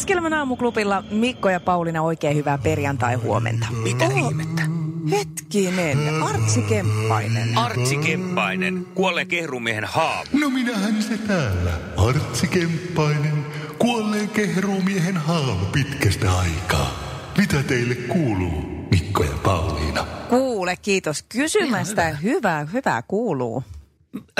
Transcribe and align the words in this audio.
Iskelmän 0.00 0.32
aamuklubilla 0.32 1.04
Mikko 1.10 1.50
ja 1.50 1.60
Pauliina 1.60 2.02
oikein 2.02 2.36
hyvää 2.36 2.58
perjantai-huomenta. 2.58 3.66
Mitä 3.82 4.04
Oh, 4.04 4.30
ihmettä? 4.30 4.62
Hetkinen, 5.10 5.98
Artsi 6.22 6.62
Kemppainen. 6.62 7.58
Artsi 7.58 7.96
Kemppainen, 7.96 8.86
kuolleen 8.94 9.26
kehrumiehen 9.26 9.84
haamu. 9.84 10.24
No 10.40 10.50
minähän 10.50 11.02
se 11.02 11.18
täällä, 11.18 11.70
Artsi 11.96 12.46
Kemppainen, 12.46 13.46
kuolleen 13.78 14.28
kehruumiehen 14.28 15.16
haamu 15.16 15.66
pitkästä 15.72 16.38
aikaa. 16.38 16.90
Mitä 17.38 17.62
teille 17.62 17.94
kuuluu, 17.94 18.86
Mikko 18.90 19.24
ja 19.24 19.38
Pauliina? 19.42 20.06
Kuule, 20.28 20.76
kiitos 20.76 21.22
kysymästä. 21.28 22.08
Hyvä, 22.08 22.66
hyvä 22.72 23.02
kuuluu. 23.08 23.64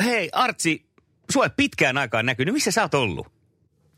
Hei 0.04 0.28
Artsi, 0.32 0.86
sua 1.32 1.44
ei 1.44 1.50
pitkään 1.56 1.98
aikaan 1.98 2.26
näkynyt. 2.26 2.54
Missä 2.54 2.70
sä 2.70 2.82
oot 2.82 2.94
ollut? 2.94 3.39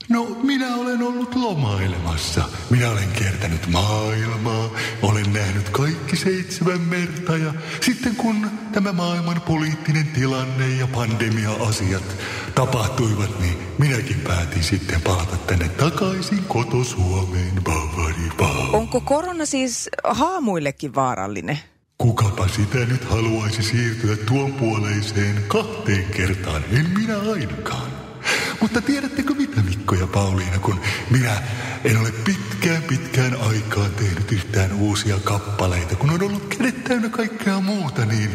No, 0.09 0.25
minä 0.43 0.75
olen 0.77 1.03
ollut 1.03 1.35
lomailemassa. 1.35 2.45
Minä 2.71 2.91
olen 2.91 3.13
kiertänyt 3.19 3.67
maailmaa, 3.67 4.71
olen 5.03 5.33
nähnyt 5.33 5.69
kaikki 5.69 6.17
seitsemän 6.17 6.81
merta 6.81 7.37
ja 7.37 7.55
sitten 7.81 8.17
kun 8.17 8.51
tämä 8.73 8.93
maailman 8.93 9.41
poliittinen 9.41 10.07
tilanne 10.07 10.69
ja 10.69 10.87
pandemia-asiat 10.87 12.17
tapahtuivat, 12.55 13.41
niin 13.41 13.59
minäkin 13.79 14.21
päätin 14.21 14.63
sitten 14.63 15.01
palata 15.03 15.37
tänne 15.37 15.69
takaisin 15.69 16.45
koto 16.45 16.85
Suomeen. 16.85 17.63
Bavari. 17.65 18.73
Onko 18.73 19.01
korona 19.01 19.47
siis 19.47 19.91
haamuillekin 20.05 20.95
vaarallinen? 20.95 21.59
Kukapa 21.99 22.49
sitä 22.49 22.79
nyt 22.79 23.05
haluaisi 23.05 23.63
siirtyä 23.63 24.17
tuon 24.17 24.53
puoleiseen 24.53 25.45
kahteen 25.49 26.05
kertaan, 26.05 26.63
en 26.73 26.91
minä 26.99 27.19
ainakaan. 27.19 28.02
Mutta 28.63 28.81
tiedättekö 28.81 29.35
mitä, 29.35 29.63
Mikko 29.63 29.95
ja 29.95 30.07
Pauliina, 30.07 30.59
kun 30.59 30.81
minä 31.11 31.43
en 31.85 31.97
ole 31.97 32.13
pitkään 32.13 32.83
pitkään 32.83 33.37
aikaan 33.41 33.91
tehnyt 33.91 34.33
yhtään 34.33 34.73
uusia 34.73 35.19
kappaleita, 35.25 35.97
kun 35.97 36.11
on 36.11 36.23
ollut 36.23 36.55
kädet 36.59 36.85
täynnä 36.85 37.09
kaikkea 37.09 37.61
muuta, 37.61 38.05
niin 38.05 38.31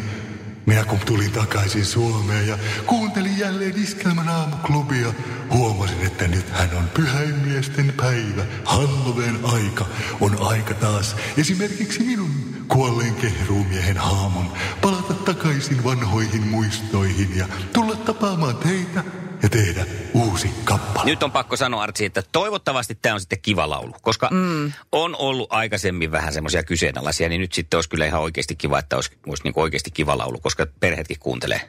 minä 0.65 0.83
kun 0.83 0.99
tulin 0.99 1.31
takaisin 1.31 1.85
Suomeen 1.85 2.47
ja 2.47 2.57
kuuntelin 2.85 3.37
jälleen 3.37 3.83
Iskelmän 3.83 4.29
aamuklubia, 4.29 5.13
huomasin, 5.51 6.01
että 6.01 6.27
nythän 6.27 6.69
on 6.77 6.89
pyhäinmiesten 6.93 7.93
päivä, 7.97 8.45
Halloween 8.65 9.39
aika, 9.43 9.85
on 10.21 10.37
aika 10.39 10.73
taas. 10.73 11.15
Esimerkiksi 11.37 12.03
minun 12.03 12.31
kuolleen 12.67 13.15
kehruumiehen 13.15 13.97
haamon 13.97 14.53
palata 14.81 15.13
takaisin 15.13 15.83
vanhoihin 15.83 16.47
muistoihin 16.47 17.37
ja 17.37 17.47
tulla 17.73 17.95
tapaamaan 17.95 18.57
teitä 18.57 19.03
ja 19.43 19.49
tehdä 19.49 19.85
uusi 20.13 20.49
kappale. 20.63 21.05
Nyt 21.05 21.23
on 21.23 21.31
pakko 21.31 21.55
sanoa 21.55 21.83
Artsi, 21.83 22.05
että 22.05 22.23
toivottavasti 22.31 22.97
tämä 23.01 23.15
on 23.15 23.19
sitten 23.19 23.41
kiva 23.41 23.69
laulu. 23.69 23.95
Koska 24.01 24.29
mm. 24.31 24.71
on 24.91 25.15
ollut 25.15 25.47
aikaisemmin 25.51 26.11
vähän 26.11 26.33
semmoisia 26.33 26.63
kyseenalaisia, 26.63 27.29
niin 27.29 27.41
nyt 27.41 27.53
sitten 27.53 27.77
olisi 27.77 27.89
kyllä 27.89 28.05
ihan 28.05 28.21
oikeasti 28.21 28.55
kiva, 28.55 28.79
että 28.79 28.95
olisi, 28.95 29.11
olisi 29.27 29.43
niin 29.43 29.53
oikeasti 29.55 29.91
kiva 29.91 30.17
laulu, 30.17 30.39
koska 30.39 30.67
perheetkin 30.79 31.19
kuuntelee. 31.19 31.61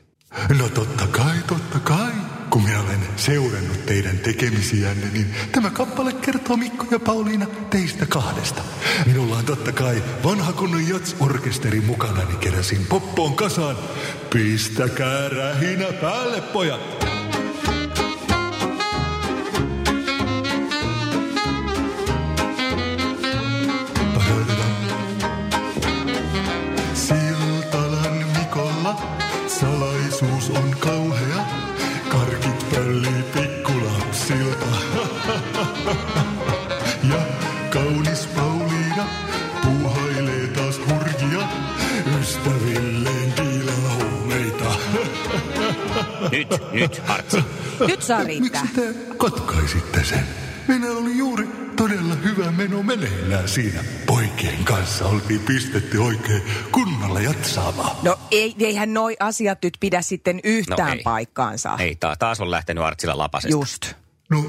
No 0.58 0.68
totta 0.68 1.06
kai, 1.06 1.36
totta 1.46 1.78
kai. 1.78 2.12
Kun 2.50 2.62
minä 2.62 2.80
olen 2.80 3.08
seurannut 3.16 3.86
teidän 3.86 4.18
tekemisiänne, 4.18 5.06
niin 5.12 5.34
tämä 5.52 5.70
kappale 5.70 6.12
kertoo 6.12 6.56
Mikko 6.56 6.86
ja 6.90 6.98
Pauliina 6.98 7.46
teistä 7.70 8.06
kahdesta. 8.06 8.62
Minulla 9.06 9.36
on 9.36 9.44
totta 9.44 9.72
kai 9.72 10.02
vanha 10.24 10.52
kunnon 10.52 10.88
jats-orkesteri 10.88 11.80
mukana, 11.80 12.24
niin 12.24 12.38
keräsin 12.38 12.86
poppoon 12.86 13.34
kasaan. 13.34 13.76
Pistäkää 14.32 15.28
rähinä 15.28 15.92
päälle, 15.92 16.40
pojat! 16.40 17.08
On 30.50 30.76
kauhea. 30.80 31.44
Karkit 32.08 32.70
pöllii 32.74 33.22
pikkulapsilta. 33.34 34.66
Ja 37.10 37.18
kaunis 37.70 38.26
Pauliina 38.26 39.06
puuhailee 39.64 40.46
taas 40.46 40.80
hurjia. 40.80 41.48
Ystävilleen 42.20 43.32
diilaa 43.36 43.94
huumeita. 43.94 44.64
Nyt, 46.32 46.48
nyt 46.72 47.02
Artsi. 47.08 47.44
Nyt 47.86 48.02
saa 48.02 48.24
riittää. 48.24 48.62
Miksi 48.62 48.76
te 48.80 48.94
katkaisitte 49.16 50.04
sen? 50.04 50.26
Minä 50.68 50.90
oli 50.90 51.18
juuri 51.18 51.48
todella 51.76 52.14
hyvä 52.14 52.50
meno 52.50 52.82
meneillään 52.82 53.48
siinä. 53.48 53.80
Poikien 54.38 54.64
kanssa 54.64 55.04
oltiin 55.06 55.40
pistetty 55.40 55.98
oikein 55.98 56.42
kunnolla 56.72 57.20
jatsaamaan. 57.20 57.96
No 58.02 58.18
ei, 58.30 58.54
eihän 58.58 58.94
noi 58.94 59.16
asiat 59.20 59.58
nyt 59.62 59.76
pidä 59.80 60.02
sitten 60.02 60.40
yhtään 60.44 60.88
No 60.88 60.94
ei. 60.94 61.02
paikkaansa. 61.02 61.76
Ei, 61.78 61.96
ta- 61.96 62.16
taas 62.18 62.40
on 62.40 62.50
lähtenyt 62.50 62.84
Artsilla 62.84 63.18
lapasesta. 63.18 63.52
Just. 63.56 63.92
No, 64.30 64.44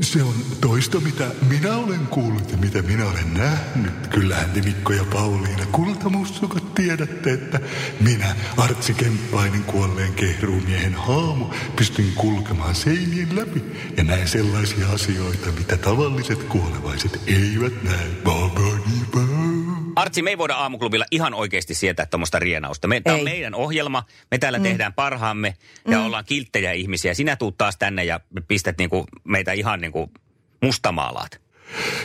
se 0.00 0.22
on 0.22 0.34
toista, 0.60 1.00
mitä 1.00 1.24
minä 1.48 1.76
olen 1.76 2.06
kuullut 2.06 2.50
ja 2.52 2.56
mitä 2.58 2.82
minä 2.82 3.06
olen 3.06 3.34
nähnyt. 3.34 4.06
Kyllähän 4.06 4.50
te 4.50 4.60
Mikko 4.62 4.92
ja 4.92 5.04
Pauliina 5.12 5.66
kultamussukot 5.72 6.74
tiedätte, 6.74 7.32
että 7.32 7.60
minä, 8.00 8.36
Artsi 8.56 8.94
Kemppainen 8.94 9.64
kuolleen 9.64 10.12
kehruumiehen 10.12 10.94
haamu, 10.94 11.46
pystyn 11.76 12.12
kulkemaan 12.14 12.74
seinien 12.74 13.36
läpi 13.36 13.64
ja 13.96 14.04
näen 14.04 14.28
sellaisia 14.28 14.88
asioita, 14.90 15.52
mitä 15.58 15.76
tavalliset 15.76 16.42
kuolevaiset 16.42 17.20
eivät 17.26 17.82
näe. 17.82 18.06
Bau. 18.24 18.46
Artsi, 19.96 20.22
me 20.22 20.30
ei 20.30 20.38
voida 20.38 20.54
aamuklubilla 20.54 21.04
ihan 21.10 21.34
oikeasti 21.34 21.74
sietää 21.74 22.06
tuommoista 22.06 22.38
rienausta. 22.38 22.88
Me, 22.88 23.00
tämä 23.00 23.14
on 23.14 23.18
Ei. 23.18 23.24
meidän 23.24 23.54
ohjelma, 23.54 24.04
me 24.30 24.38
täällä 24.38 24.58
mm. 24.58 24.62
tehdään 24.62 24.92
parhaamme 24.92 25.54
ja 25.88 25.98
mm. 25.98 26.06
ollaan 26.06 26.24
kilttejä 26.24 26.72
ihmisiä. 26.72 27.14
Sinä 27.14 27.36
tuut 27.36 27.58
taas 27.58 27.76
tänne 27.76 28.04
ja 28.04 28.20
pistät 28.48 28.78
niinku 28.78 29.06
meitä 29.24 29.52
ihan 29.52 29.80
niinku 29.80 30.10
mustamaalaat. 30.62 31.40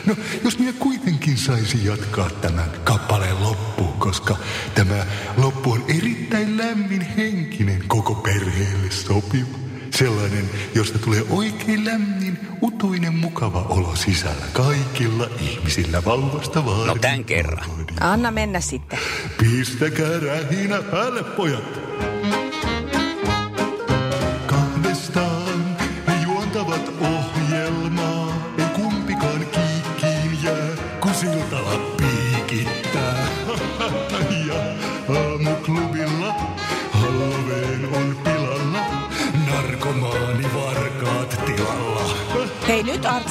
No, 0.06 0.16
jos 0.44 0.58
minä 0.58 0.72
kuitenkin 0.78 1.38
saisin 1.38 1.84
jatkaa 1.84 2.30
tämän 2.30 2.70
kappaleen 2.84 3.42
loppuun, 3.42 3.92
koska 3.92 4.36
tämä 4.74 5.06
loppu 5.36 5.72
on 5.72 5.84
erittäin 5.88 6.58
lämmin 6.58 7.00
henkinen 7.00 7.84
koko 7.88 8.14
perheelle 8.14 8.90
sopiva. 8.90 9.61
Sellainen, 10.02 10.50
josta 10.74 10.98
tulee 10.98 11.22
oikein 11.30 11.84
lämmin, 11.84 12.38
utuinen, 12.62 13.14
mukava 13.14 13.60
olo 13.68 13.96
sisällä 13.96 14.44
kaikilla 14.52 15.28
ihmisillä 15.40 16.04
vauvasta 16.04 16.64
vaadin. 16.64 16.86
No, 16.86 16.94
tän 17.00 17.24
kerran. 17.24 17.64
Anna 18.00 18.30
mennä 18.30 18.60
sitten. 18.60 18.98
Pistäkää 19.38 20.20
rähinä 20.26 20.82
päälle, 20.82 21.24
pojat! 21.24 21.91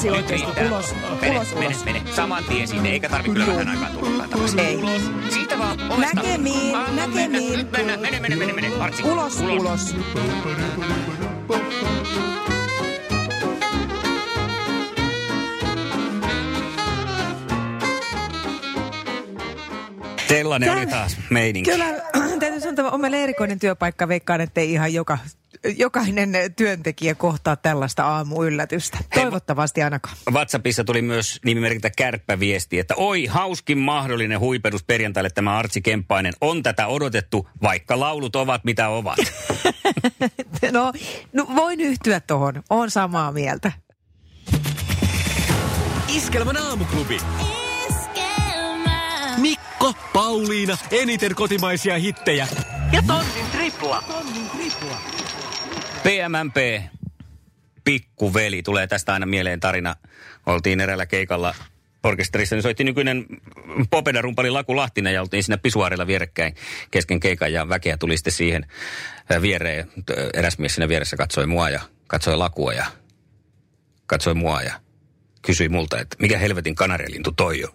Riittää. 0.02 0.66
ulos, 0.68 0.94
mene, 1.20 1.36
ulos, 1.36 1.54
mene, 1.54 1.66
ulos. 1.66 1.84
mene. 1.84 2.02
Saman 2.16 2.44
tien 2.44 2.68
sinne, 2.68 2.90
eikä 2.90 3.08
tarvitse 3.08 3.32
kyllä 3.32 3.46
vähän 3.46 3.68
aikaa 3.68 3.88
tulla 3.88 4.28
takaisin. 4.28 4.58
Ei. 4.58 4.76
Ulos. 4.76 5.02
Siitä 5.30 5.58
vaan 5.58 5.92
ovesta. 5.92 6.16
Näkemiin, 6.16 6.76
Anna 6.76 7.06
näkemiin. 7.06 7.32
Mennä. 7.32 7.56
Nyt 7.56 7.72
mennään. 7.72 8.00
Mene, 8.00 8.20
mene, 8.20 8.36
mene, 8.36 8.52
mene. 8.52 8.68
Artsi. 8.80 9.02
Ulos, 9.02 9.40
ulos. 9.40 9.94
Sellainen 20.28 20.68
Tää- 20.68 20.76
oli 20.78 20.86
taas 20.86 21.16
meininki. 21.30 21.70
Kyllä, 21.70 21.84
täytyy 22.40 22.60
sanoa, 22.60 22.70
että 22.70 22.84
on 22.90 23.00
meillä 23.00 23.16
erikoinen 23.16 23.58
työpaikka. 23.58 24.08
Veikkaan, 24.08 24.40
että 24.40 24.60
ei 24.60 24.72
ihan 24.72 24.94
joka 24.94 25.18
jokainen 25.76 26.30
työntekijä 26.56 27.14
kohtaa 27.14 27.56
tällaista 27.56 28.04
aamuyllätystä. 28.04 28.98
Toivottavasti 29.14 29.82
ainakaan. 29.82 30.16
WhatsAppissa 30.32 30.84
tuli 30.84 31.02
myös 31.02 31.40
nimimerkitä 31.44 31.90
kärppäviesti, 31.96 32.78
että 32.78 32.94
oi, 32.96 33.26
hauskin 33.26 33.78
mahdollinen 33.78 34.40
huipennus 34.40 34.84
perjantaille 34.84 35.30
tämä 35.30 35.58
Artsi 35.58 35.82
Kemppainen. 35.82 36.32
On 36.40 36.62
tätä 36.62 36.86
odotettu, 36.86 37.48
vaikka 37.62 38.00
laulut 38.00 38.36
ovat 38.36 38.64
mitä 38.64 38.88
ovat. 38.88 39.18
No, 40.72 40.92
no 41.32 41.46
voin 41.56 41.80
yhtyä 41.80 42.20
tuohon. 42.20 42.62
On 42.70 42.90
samaa 42.90 43.32
mieltä. 43.32 43.72
Iskelmän 46.08 46.56
aamuklubi. 46.56 47.18
Mikko, 49.36 49.94
Pauliina, 50.12 50.78
eniten 50.90 51.34
kotimaisia 51.34 51.98
hittejä. 51.98 52.48
Ja 52.92 53.02
tonnin 53.06 53.46
tripla. 53.52 54.02
PMMP, 56.02 56.56
pikkuveli, 57.84 58.62
tulee 58.62 58.86
tästä 58.86 59.12
aina 59.12 59.26
mieleen 59.26 59.60
tarina. 59.60 59.96
Oltiin 60.46 60.80
eräällä 60.80 61.06
keikalla 61.06 61.54
orkesterissa, 62.02 62.56
niin 62.56 62.62
soitti 62.62 62.84
nykyinen 62.84 63.26
popeda-rumpali 63.90 64.50
Laku 64.50 64.76
Lahtinen 64.76 65.14
ja 65.14 65.22
oltiin 65.22 65.42
siinä 65.42 65.58
pisuaarilla 65.58 66.06
vierekkäin 66.06 66.54
kesken 66.90 67.20
keikan 67.20 67.52
ja 67.52 67.68
väkeä 67.68 67.96
tuli 67.96 68.16
sitten 68.16 68.32
siihen 68.32 68.66
äh, 69.32 69.42
viereen. 69.42 69.92
Eräs 70.34 70.58
mies 70.58 70.74
siinä 70.74 70.88
vieressä 70.88 71.16
katsoi 71.16 71.46
mua 71.46 71.70
ja 71.70 71.80
katsoi 72.06 72.36
Lakua 72.36 72.72
ja 72.72 72.86
katsoi 74.06 74.34
mua 74.34 74.62
ja 74.62 74.72
kysyi 75.42 75.68
multa, 75.68 76.00
että 76.00 76.16
mikä 76.18 76.38
helvetin 76.38 76.74
kanarialintu 76.74 77.32
toi 77.32 77.64
on. 77.64 77.72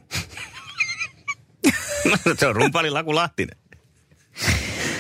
Se 2.40 2.48
on 2.48 2.56
rumpali 2.56 2.90
Laku 2.90 3.16
Lahtinen. 3.16 3.58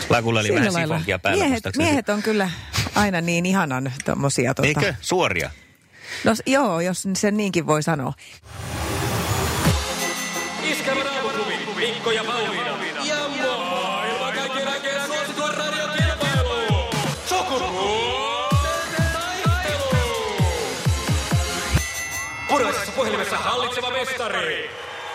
Lakulla 0.09 0.39
oli 0.39 0.47
Sillä 0.47 0.59
vähän 0.59 0.88
sifonkia 0.88 1.19
päällä. 1.19 1.45
Miehet, 1.45 1.63
miehet 1.77 2.09
on 2.09 2.24
kyllä 2.24 2.51
aina 2.97 3.21
niin 3.21 3.45
ihanan 3.45 3.94
tommosia. 4.05 4.53
Tota. 4.53 4.67
Eikö? 4.67 4.94
Suoria. 5.01 5.49
No, 6.23 6.33
joo, 6.45 6.79
jos 6.79 7.07
sen 7.13 7.38
niinkin 7.38 7.67
voi 7.67 7.83
sanoa. 7.83 8.13
Iskelmän 10.63 11.07
aamuklubi. 11.07 11.53
Mikko 11.75 12.11
ja 12.11 12.23
Pauliina. 12.23 12.77
Ja 13.03 13.15
maailman 13.29 14.33
kaikkien 14.33 14.67
aikeen 14.67 15.05
suosituen 15.05 15.53
radiokilpailu. 15.57 16.89
Sukupuolten 17.25 19.03
taistelu. 19.13 19.83
Puraisessa 22.47 22.91
puhelimessa 22.91 23.38
hallitseva 23.38 23.91
mestari. 23.91 24.69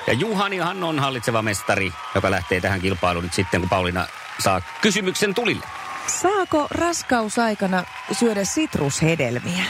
Ja 0.07 0.13
Juhanihan 0.13 0.85
on 0.85 0.99
hallitseva 0.99 1.43
mestari, 1.43 1.93
joka 2.15 2.31
lähtee 2.31 2.61
tähän 2.61 2.81
kilpailuun 2.81 3.25
nyt 3.25 3.35
sitten, 3.35 3.61
kun 3.61 3.69
Pauliina 3.71 4.07
saa 4.39 4.63
kysymyksen 4.81 5.35
tulille. 5.35 5.67
Saako 6.07 6.67
raskausaikana 6.71 7.85
syödä 8.13 8.45
sitrushedelmiä? 8.45 9.65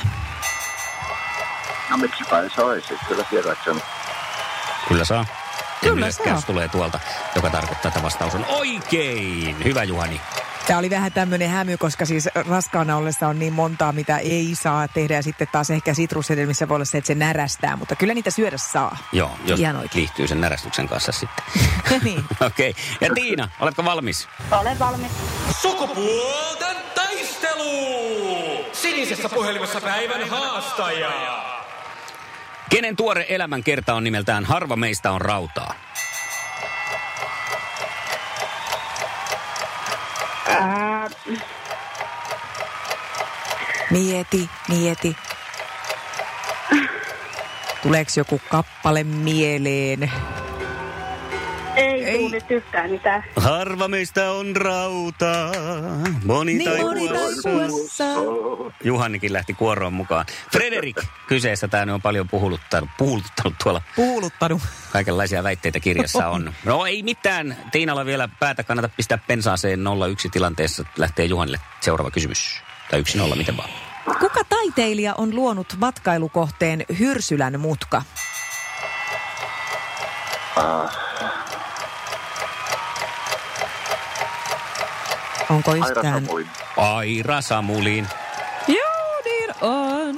No 1.90 1.96
miksipä 1.96 2.40
ei 2.40 2.50
saisi, 2.50 2.94
kyllä 3.08 3.24
tiedät 3.24 3.58
sen. 3.64 3.82
Kyllä 4.88 5.04
saa. 5.04 5.26
Kyllä 5.80 6.10
saa. 6.10 6.42
tulee 6.46 6.68
tuolta, 6.68 7.00
joka 7.36 7.50
tarkoittaa, 7.50 7.88
että 7.88 8.02
vastaus 8.02 8.34
on 8.34 8.44
oikein. 8.48 9.64
Hyvä 9.64 9.84
Juhani. 9.84 10.20
Tämä 10.66 10.78
oli 10.78 10.90
vähän 10.90 11.12
tämmöinen 11.12 11.48
hämy, 11.50 11.76
koska 11.76 12.04
siis 12.06 12.28
raskaana 12.34 12.96
ollessa 12.96 13.28
on 13.28 13.38
niin 13.38 13.52
montaa, 13.52 13.92
mitä 13.92 14.18
ei 14.18 14.50
saa 14.54 14.88
tehdä. 14.88 15.14
Ja 15.14 15.22
sitten 15.22 15.48
taas 15.52 15.70
ehkä 15.70 15.94
sitrushedelmissä 15.94 16.68
voi 16.68 16.74
olla 16.74 16.84
se, 16.84 16.98
että 16.98 17.06
se 17.06 17.14
närästää, 17.14 17.76
mutta 17.76 17.96
kyllä 17.96 18.14
niitä 18.14 18.30
syödä 18.30 18.56
saa. 18.58 18.96
Joo, 19.12 19.30
jos 19.46 19.60
Ihan 19.60 19.76
oikein. 19.76 20.00
liittyy 20.02 20.28
sen 20.28 20.40
närästyksen 20.40 20.88
kanssa 20.88 21.12
sitten. 21.12 21.44
niin. 22.04 22.24
Okei. 22.40 22.70
Okay. 22.70 22.82
Ja 23.00 23.14
Tiina, 23.14 23.48
oletko 23.60 23.84
valmis? 23.84 24.28
Olen 24.50 24.78
valmis. 24.78 25.12
Sukupuolten 25.60 26.76
taistelu. 26.94 27.70
Sinisessä 28.72 29.28
puhelimessa 29.28 29.80
päivän 29.80 30.28
haastaja. 30.28 31.12
Kenen 32.70 32.96
tuore 32.96 33.26
elämänkerta 33.28 33.94
on 33.94 34.04
nimeltään 34.04 34.44
Harva 34.44 34.76
meistä 34.76 35.10
on 35.12 35.20
rautaa? 35.20 35.74
Mieti, 43.90 44.50
mieti. 44.68 45.16
Tuleeko 47.82 48.10
joku 48.16 48.40
kappale 48.50 49.04
mieleen? 49.04 50.12
Ei, 52.30 52.88
mitään. 52.88 53.24
Harva 53.36 53.88
meistä 53.88 54.30
on 54.30 54.56
rautaa, 54.56 55.52
moni 56.24 56.54
Niin 56.54 56.70
taipuessa. 56.70 58.04
Juhanikin 58.84 59.32
lähti 59.32 59.54
kuoroon 59.54 59.92
mukaan. 59.92 60.26
Frederik 60.52 60.96
kyseessä, 61.26 61.68
tämä 61.68 61.94
on 61.94 62.02
paljon 62.02 62.28
puhuluttanut, 62.28 62.90
puhuluttanut 62.98 63.54
tuolla. 63.62 63.82
Puuluttanut. 63.96 64.62
Kaikenlaisia 64.92 65.42
väitteitä 65.42 65.80
kirjassa 65.80 66.28
on. 66.28 66.52
No 66.64 66.86
ei 66.86 67.02
mitään. 67.02 67.56
Tiinalla 67.72 68.06
vielä 68.06 68.28
päätä 68.40 68.64
kannata 68.64 68.88
pistää 68.96 69.18
pensaaseen 69.18 69.80
0-1 70.26 70.30
tilanteessa. 70.32 70.84
Lähtee 70.96 71.24
Juhanille 71.24 71.60
seuraava 71.80 72.10
kysymys. 72.10 72.62
Tai 72.90 73.02
1-0, 73.32 73.36
miten 73.36 73.56
vaan. 73.56 73.70
Kuka 74.20 74.44
taiteilija 74.48 75.14
on 75.18 75.34
luonut 75.34 75.76
matkailukohteen 75.78 76.84
Hyrsylän 76.98 77.60
mutka? 77.60 78.02
Onko 85.52 85.70
Aira 85.70 85.86
yhtään? 85.86 86.28
Aira 86.76 87.40
Samulin. 87.40 88.06
Joo, 88.68 89.20
niin 89.24 89.50
on. 89.60 90.16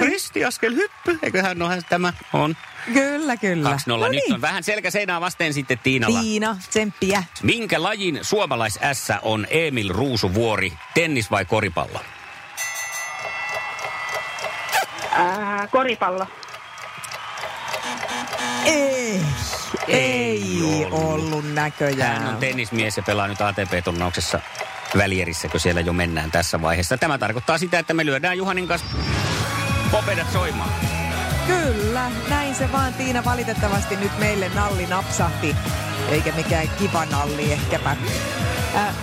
Ristiaskel 0.00 0.74
hyppy. 0.74 1.18
Eiköhän 1.22 1.62
ole 1.62 1.78
tämä 1.88 2.12
on. 2.32 2.56
Kyllä, 2.94 3.36
kyllä. 3.36 3.70
2-0. 3.70 3.74
No 3.86 3.96
Nyt 3.96 4.10
niin. 4.10 4.34
on 4.34 4.40
vähän 4.40 4.62
selkä 4.62 4.90
seinää 4.90 5.20
vasten 5.20 5.54
sitten 5.54 5.78
Tiinalla. 5.78 6.20
Tiina, 6.20 6.56
tsemppiä. 6.68 7.24
Minkä 7.42 7.82
lajin 7.82 8.18
suomalais 8.22 8.78
S 8.92 9.08
on 9.22 9.46
Emil 9.50 9.88
Ruusuvuori? 9.88 10.72
Tennis 10.94 11.30
vai 11.30 11.44
koripallo? 11.44 12.00
Ää, 15.12 15.66
koripallo. 15.66 16.26
Ei, 18.64 19.20
ei, 19.88 20.42
Ei 20.42 20.62
ollut. 20.62 20.92
ollut. 20.92 21.54
näköjään. 21.54 22.22
Hän 22.22 22.28
on 22.28 22.36
tennismies 22.36 22.96
ja 22.96 23.02
pelaa 23.02 23.28
nyt 23.28 23.40
ATP-turnauksessa 23.40 24.40
välierissä, 24.96 25.48
kun 25.48 25.60
siellä 25.60 25.80
jo 25.80 25.92
mennään 25.92 26.30
tässä 26.30 26.62
vaiheessa. 26.62 26.96
Tämä 26.98 27.18
tarkoittaa 27.18 27.58
sitä, 27.58 27.78
että 27.78 27.94
me 27.94 28.06
lyödään 28.06 28.38
Juhanin 28.38 28.68
kanssa 28.68 28.86
popedat 29.90 30.32
soimaan. 30.32 30.70
Kyllä, 31.46 32.10
näin 32.28 32.54
se 32.54 32.72
vaan 32.72 32.94
Tiina 32.94 33.24
valitettavasti 33.24 33.96
nyt 33.96 34.18
meille 34.18 34.50
nalli 34.54 34.86
napsahti. 34.86 35.56
Eikä 36.08 36.32
mikään 36.32 36.68
kiva 36.78 37.04
nalli 37.04 37.52
ehkäpä. 37.52 37.96
Äh, 38.76 38.94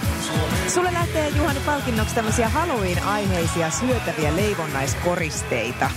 sulle 0.67 0.93
lähtee 0.93 1.29
Juhani 1.29 1.59
palkinnoksi 1.59 2.15
tämmöisiä 2.15 2.49
Halloween-aiheisia 2.49 3.69
syötäviä 3.71 4.35
leivonnaiskoristeita. 4.35 5.89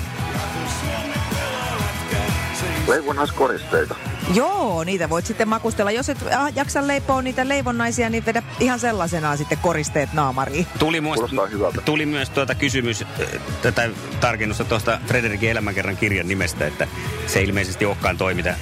Leivonnaiskoristeita. 2.90 3.94
Joo, 4.34 4.84
niitä 4.84 5.10
voit 5.10 5.26
sitten 5.26 5.48
makustella. 5.48 5.90
Jos 5.90 6.08
et 6.08 6.18
ah, 6.36 6.52
jaksa 6.54 6.86
leipoa 6.86 7.22
niitä 7.22 7.48
leivonnaisia, 7.48 8.10
niin 8.10 8.26
vedä 8.26 8.42
ihan 8.60 8.78
sellaisenaan 8.78 9.38
sitten 9.38 9.58
koristeet 9.58 10.12
naamariin. 10.12 10.66
Tuli, 10.78 11.00
muist, 11.00 11.22
tuli 11.84 12.06
myös 12.06 12.30
tuota 12.30 12.54
kysymys, 12.54 13.02
äh, 13.02 13.08
tätä 13.62 13.90
tarkennusta 14.20 14.64
tuosta 14.64 15.00
Frederikin 15.06 15.50
elämänkerran 15.50 15.96
kirjan 15.96 16.28
nimestä, 16.28 16.66
että 16.66 16.88
se 17.26 17.42
ilmeisesti 17.42 17.84
olekaan 17.84 18.18
toi, 18.18 18.34
mitä 18.34 18.56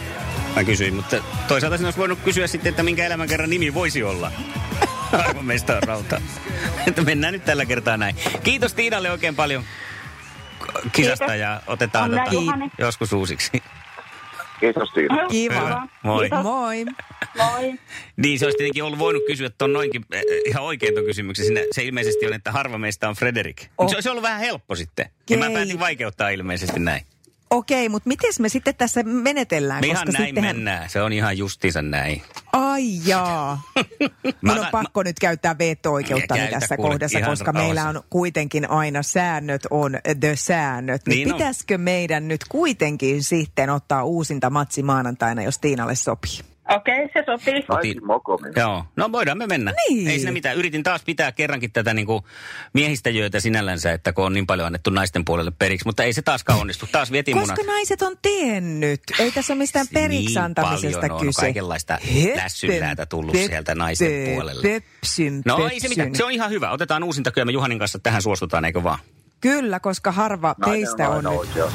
mä 0.57 0.65
kysyin. 0.65 0.95
Mutta 0.95 1.17
toisaalta 1.49 1.77
sinä 1.77 1.87
olisi 1.87 1.99
voinut 1.99 2.19
kysyä 2.25 2.47
sitten, 2.47 2.71
että 2.71 2.83
minkä 2.83 3.07
elämänkerran 3.07 3.51
nimi 3.51 3.75
voisi 3.75 4.03
olla. 4.03 4.33
Arvo 5.29 5.43
meistä 5.43 5.77
on 5.77 5.83
rauta. 5.83 6.21
Että 6.87 7.03
mennään 7.03 7.33
nyt 7.33 7.45
tällä 7.45 7.67
kertaa 7.67 7.97
näin. 7.97 8.17
Kiitos 8.43 8.75
Tiinalle 8.75 9.11
oikein 9.11 9.37
paljon 9.37 9.65
kisasta 10.93 11.25
Kiitos. 11.25 11.41
ja 11.41 11.61
otetaan 11.67 12.11
tota, 12.11 12.69
joskus 12.79 13.13
uusiksi. 13.13 13.63
Kiitos 14.61 14.91
Tiina. 14.91 15.27
Kiva. 15.29 15.89
Moi. 16.03 16.21
Kiitos. 16.21 16.43
Moi. 16.43 16.85
Moi. 17.37 17.75
Niin, 18.17 18.39
se 18.39 18.47
olisi 18.47 18.59
tietenkin 18.59 18.85
ollut 18.85 18.99
voinut 18.99 19.23
kysyä 19.27 19.51
tuon 19.51 19.73
noinkin 19.73 20.05
äh, 20.15 20.21
ihan 20.47 20.65
oikein 20.65 20.95
tuon 20.95 21.07
kysymyksen. 21.07 21.47
Siinä, 21.47 21.61
se 21.71 21.85
ilmeisesti 21.85 22.27
on, 22.27 22.33
että 22.33 22.53
harva 22.53 22.79
meistä 22.79 23.09
on 23.09 23.15
Frederik. 23.15 23.63
Oh. 23.63 23.69
Mutta 23.79 23.91
se 23.91 23.97
olisi 23.97 24.09
ollut 24.09 24.23
vähän 24.23 24.41
helppo 24.41 24.75
sitten. 24.75 25.11
Ja 25.31 25.39
mä 25.39 25.51
päätin 25.51 25.81
vaikeuttaa 25.81 26.29
ilmeisesti 26.29 26.81
näin. 26.81 27.03
Okei, 27.51 27.89
mutta 27.89 28.09
miten 28.09 28.31
me 28.39 28.49
sitten 28.49 28.75
tässä 28.75 29.03
menetellään? 29.03 29.81
Me 29.81 29.87
ihan 29.87 30.07
koska 30.07 30.19
näin 30.19 30.29
sittenhän... 30.29 30.57
mennään. 30.57 30.91
Se 30.91 31.03
on 31.03 31.13
ihan 31.13 31.39
justiinsa 31.39 31.83
näin. 31.83 32.23
Ai 32.53 32.85
jaa. 33.07 33.63
Mä 34.41 34.55
Mun 34.55 34.59
on 34.59 34.67
pakko 34.73 35.03
nyt 35.03 35.19
käyttää 35.19 35.59
veto-oikeuttani 35.59 36.41
Käytä 36.41 36.61
tässä 36.61 36.77
kohdassa, 36.77 37.19
ihan 37.19 37.31
koska 37.31 37.53
rauhassa. 37.53 37.75
meillä 37.75 37.89
on 37.99 38.03
kuitenkin 38.11 38.71
aina 38.71 39.03
säännöt 39.03 39.67
on 39.71 39.99
the 40.21 40.37
säännöt. 40.37 41.03
Niin, 41.07 41.17
Niin 41.17 41.33
on. 41.33 41.39
pitäisikö 41.39 41.79
meidän 41.79 42.29
nyt 42.29 42.45
kuitenkin 42.49 43.23
sitten 43.23 43.71
ottaa 43.71 44.05
uusinta 44.05 44.51
matsi 44.51 44.83
maanantaina, 44.83 45.43
jos 45.43 45.59
Tiinalle 45.59 45.95
sopii? 45.95 46.39
Okei, 46.69 47.05
okay, 47.05 47.09
se 47.13 47.25
sopii. 47.67 48.01
Mokomin. 48.01 48.53
Joo, 48.57 48.85
no 48.97 49.13
voidaan 49.13 49.39
me 49.39 49.47
mennä. 49.47 49.75
Niin. 49.89 50.09
Ei 50.09 50.19
siinä 50.19 50.33
mitään. 50.33 50.57
Yritin 50.57 50.83
taas 50.83 51.03
pitää 51.05 51.33
kerrankin 51.33 51.73
tätä 51.73 51.95
niin 51.95 52.07
kuin 52.07 52.25
miehistäjöitä 52.73 53.41
sinällänsä, 53.41 53.93
että 53.93 54.13
kun 54.13 54.25
on 54.25 54.33
niin 54.33 54.47
paljon 54.47 54.67
annettu 54.67 54.91
naisten 54.91 55.25
puolelle 55.25 55.53
periksi, 55.59 55.87
mutta 55.87 56.05
ei 56.05 56.13
se 56.13 56.23
taaskaan 56.23 56.61
onnistu. 56.61 56.89
Taas 56.93 57.13
vietiin 57.13 57.37
munat. 57.37 57.57
Koska 57.57 57.73
naiset 57.73 58.03
on 58.03 58.17
tiennyt. 58.23 59.01
Ei 59.19 59.31
tässä 59.31 59.53
ole 59.53 59.59
mistään 59.59 59.87
periksi 59.95 60.27
niin 60.27 60.39
antamisesta 60.39 61.01
paljon 61.01 61.21
on 61.21 61.27
kyse. 61.27 61.41
kaikenlaista 61.41 61.99
Heppen, 62.15 62.37
lässynläätä 62.37 63.07
tullut 63.07 63.37
sieltä 63.37 63.75
naisen 63.75 64.35
puolelle. 64.35 64.63
Pepsyn, 64.63 65.43
No 65.45 65.57
pepsyn. 65.57 65.73
ei 65.73 65.81
se 65.81 65.89
mitään. 65.89 66.15
Se 66.15 66.25
on 66.25 66.33
ihan 66.33 66.51
hyvä. 66.51 66.71
Otetaan 66.71 67.05
uusinta 67.05 67.31
kyllä 67.31 67.45
me 67.45 67.53
Juhanin 67.53 67.79
kanssa 67.79 67.99
tähän 67.99 68.23
suostutaan, 68.23 68.65
eikö 68.65 68.83
vaan? 68.83 68.99
Kyllä, 69.41 69.81
koska 69.81 70.13
harva 70.13 70.55
Nainen 70.59 70.81
teistä 70.81 71.09
on 71.09 71.27
aina 71.27 71.31
nyt. 71.31 71.75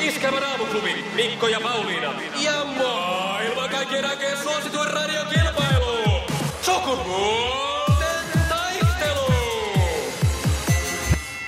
Iskävä 0.00 0.40
raamuklubi, 0.40 1.04
Mikko 1.14 1.48
ja 1.48 1.60
Pauliina. 1.60 2.14
Ja 2.42 2.64
maailman 2.64 3.19
suosituen. 4.42 4.90
Sukupuolten 6.62 8.40
taistelu. 8.48 9.34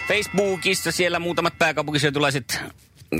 Facebookissa 0.08 0.92
siellä 0.92 1.18
muutamat 1.18 1.58
pääkaupunkiseutilaiset, 1.58 2.60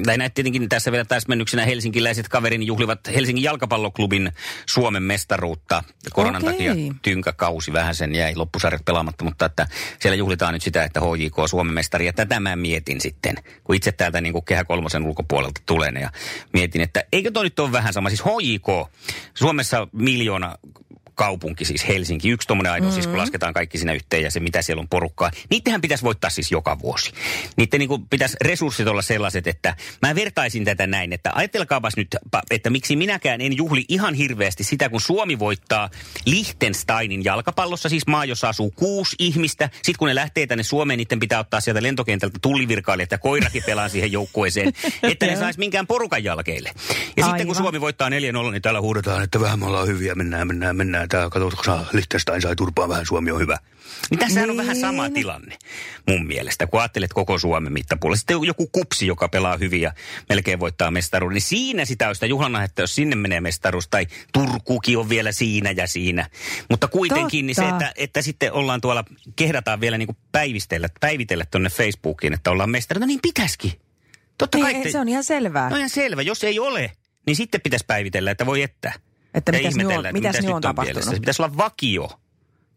tai 0.07 0.19
näet 0.19 0.35
tietenkin 0.35 0.69
tässä 0.69 0.93
vielä 0.93 1.05
täsmennyksenä 1.05 1.65
helsinkiläiset 1.65 2.29
kaverini 2.29 2.67
juhlivat 2.67 3.01
Helsingin 3.15 3.45
jalkapalloklubin 3.45 4.33
Suomen 4.67 5.03
mestaruutta. 5.03 5.85
Koronan 6.13 6.43
Okei. 6.43 6.53
takia 6.53 6.75
tynkäkausi 7.03 7.73
vähän 7.73 7.95
sen 7.95 8.15
jäi 8.15 8.35
loppusarjat 8.35 8.85
pelaamatta, 8.85 9.25
mutta 9.25 9.47
että 9.47 9.67
siellä 10.01 10.17
juhlitaan 10.17 10.55
nyt 10.55 10.63
sitä, 10.63 10.85
että 10.85 11.01
HJK 11.01 11.39
on 11.39 11.49
Suomen 11.49 11.75
mestari. 11.75 12.07
Ja 12.07 12.13
tätä 12.13 12.41
mä 12.41 12.57
mietin 12.57 13.01
sitten, 13.01 13.35
kun 13.65 13.77
itse 13.77 13.93
täältä 13.93 14.21
niin 14.21 14.33
kuin 14.33 14.45
Kehä 14.45 14.65
Kolmosen 14.65 15.03
ulkopuolelta 15.03 15.61
tulen 15.67 15.97
ja 15.97 16.11
mietin, 16.53 16.81
että 16.81 17.05
eikö 17.13 17.31
toi 17.31 17.45
nyt 17.45 17.59
ole 17.59 17.73
vähän 17.73 17.93
sama. 17.93 18.09
Siis 18.09 18.23
HJK, 18.25 18.91
Suomessa 19.35 19.89
miljoona 19.93 20.57
kaupunki, 21.15 21.65
siis 21.65 21.89
Helsinki, 21.89 22.31
yksi 22.31 22.49
tuommoinen 22.49 22.73
ainoa, 22.73 22.89
mm-hmm. 22.89 22.95
siis 22.95 23.07
kun 23.07 23.19
lasketaan 23.19 23.55
kaikki 23.55 23.79
siinä 23.79 23.93
yhteen 23.93 24.23
ja 24.23 24.31
se 24.31 24.41
mitä 24.41 24.63
siellä 24.63 24.81
on 24.81 24.89
porukkaa. 24.89 25.31
Niittenhän 25.51 25.81
pitäisi 25.81 26.05
voittaa 26.05 26.31
siis 26.31 26.51
joka 26.51 26.79
vuosi. 26.79 27.13
Niitten 27.57 27.79
niin 27.79 27.89
kuin 27.89 28.09
pitäisi 28.09 28.37
resurssit 28.41 28.87
olla 28.89 29.03
sellaiset, 29.03 29.47
että 29.47 29.77
mä 30.03 30.15
vertaisin 30.15 30.65
tätä 30.65 30.87
näin, 30.87 31.13
että 31.13 31.31
ajatelkaapas 31.35 31.97
nyt, 31.97 32.17
että 32.51 32.71
miksi 32.71 32.97
minäkään 32.97 33.41
en 33.41 33.57
juhli 33.57 33.85
ihan 33.89 34.15
hirveästi 34.15 34.65
sitä, 34.65 34.89
kun 34.89 35.01
Suomi 35.01 35.39
voittaa 35.39 35.91
Liechtensteinin 36.27 37.25
jalkapallossa, 37.25 37.89
siis 37.89 38.07
maa, 38.07 38.25
jossa 38.25 38.49
asuu 38.49 38.71
kuusi 38.71 39.17
ihmistä. 39.19 39.71
Sitten 39.73 39.99
kun 39.99 40.09
ne 40.09 40.15
lähtee 40.15 40.47
tänne 40.47 40.65
Suomeen, 40.65 40.99
niiden 40.99 41.21
pitää 41.21 41.41
ottaa 41.41 41.61
sieltä 41.61 41.83
lentokentältä 41.83 42.39
tullivirkailijat 42.43 43.11
ja 43.11 43.19
koirakin 43.19 43.63
pelaa 43.67 43.89
siihen 43.89 44.13
joukkueeseen, 44.13 44.73
että 45.03 45.27
ne 45.27 45.37
saisi 45.37 45.59
minkään 45.59 45.87
porukan 45.87 46.25
jälkeille. 46.25 46.71
Ja 47.17 47.25
sitten 47.25 47.47
kun 47.47 47.57
Aivan. 47.57 47.57
Suomi 47.57 47.81
voittaa 47.81 48.09
4-0, 48.09 48.13
niin 48.13 48.63
täällä 48.63 48.81
huudetaan, 48.81 49.23
että 49.23 49.41
vähän 49.41 49.59
me 49.59 49.67
ollaan 49.67 49.87
hyviä, 49.87 50.15
mennään, 50.15 50.47
mennään, 50.47 50.77
mennään. 50.77 51.02
Tää, 51.09 51.31
katsotaan, 51.31 51.65
saa, 51.65 51.87
Liechtenstein 51.93 52.43
sai 52.43 52.57
turpaa 52.57 52.89
vähän, 52.89 53.07
Suomi 53.07 53.31
on 53.31 53.41
hyvä. 53.41 53.59
Niin 54.11 54.19
tässähän 54.19 54.51
on 54.51 54.57
vähän 54.57 54.77
sama 54.77 55.03
Niin. 55.03 55.15
tilanne 55.15 55.57
mun 56.09 56.27
mielestä, 56.27 56.67
kun 56.67 56.81
ajattelet 56.81 57.13
koko 57.13 57.39
Suomen 57.39 57.73
mittapuolella. 57.73 58.17
Sitten 58.17 58.43
joku 58.45 58.67
kupsi, 58.73 59.07
joka 59.07 59.29
pelaa 59.29 59.57
hyvin 59.57 59.81
ja 59.81 59.93
melkein 60.29 60.61
voittaa 60.61 60.91
mestaruuden, 60.91 61.35
niin 61.35 61.43
siinä 61.43 61.85
sitä 61.85 62.09
on 62.09 62.15
sitä 62.15 62.27
juhlana, 62.27 62.65
että 62.65 62.83
jos 62.83 62.95
sinne 62.95 63.17
menee 63.17 63.41
mestaruus, 63.41 63.89
tai 63.89 64.07
Turkukin 64.33 64.99
on 64.99 65.09
vielä 65.09 65.33
siinä 65.33 65.71
ja 65.71 65.87
siinä. 65.87 66.27
Mutta 66.71 66.89
kuitenkin 66.89 67.47
niin 67.47 67.55
se, 67.55 67.63
Totta. 67.63 67.77
että, 67.77 67.93
että 67.97 68.23
sitten 68.23 68.53
ollaan 68.53 68.81
tuolla, 68.81 69.05
kehdataan 69.37 69.81
vielä 69.81 69.99
niin 69.99 70.07
kuin 70.07 70.17
päivistellä, 70.33 70.89
päivitellä 71.01 71.45
tuonne 71.51 71.71
Facebookiin, 71.71 72.33
että 72.33 72.51
ollaan 72.51 72.71
mestari. 72.71 73.01
No 73.01 73.07
niin 73.07 73.21
pitäisikin. 73.23 73.73
Totta 74.39 74.59
Niin, 74.59 74.65
kai. 74.75 74.83
te- 74.83 74.91
se 74.91 74.99
on 74.99 75.09
ihan 75.09 75.25
selvää. 75.25 75.71
No 75.71 75.77
ihan 75.77 75.91
selvä. 75.91 76.23
Jos 76.23 76.45
ei 76.45 76.59
ole, 76.59 76.93
niin 77.27 77.37
sitten 77.37 77.61
pitäisi 77.61 77.85
päivitellä, 77.87 78.31
että 78.31 78.47
voi 78.47 78.63
että. 78.63 78.93
Että 79.35 79.53
Ja 79.53 79.59
mitäs 79.59 79.75
nyt 79.77 79.87
on- 79.87 79.91
ihmetellä, 79.93 80.09
että 80.09 80.19
mitäs 80.21 80.43
nyt 80.43 80.55
on 80.55 80.61
tapahtunut. 80.63 81.05
Se 81.05 81.11
pitäisi 81.11 81.43
olla 81.43 81.57
vakio. 81.57 82.09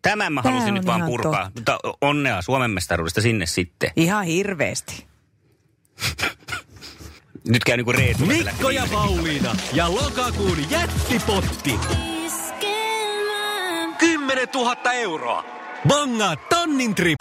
Tämän 0.02 0.34
mä 0.34 0.42
Tää 0.42 0.52
halusin 0.52 0.70
on 0.70 0.74
nyt 0.74 0.86
vaan 0.86 1.04
purkaa. 1.06 1.52
Mutta 1.56 1.80
onnea 2.02 2.42
Suomen 2.42 2.72
mestaruudesta 2.72 3.22
sinne 3.22 3.46
sitten. 3.46 3.92
Ihan 3.96 4.26
hirveästi. 4.26 5.06
Nyt 7.48 7.64
käy 7.64 7.78
niin 7.78 7.86
kuin 7.86 7.96
Reetu. 7.96 8.26
Mikko 8.26 8.70
ja 8.70 8.88
Pauliina 8.92 9.56
ja 9.74 9.92
lokakuun 9.96 10.70
jättipotti. 10.70 11.80
10 13.98 14.48
000 14.54 14.94
euroa. 14.94 15.46
Bongaa 15.88 16.36
tonnin 16.36 16.96
trip. 16.96 17.20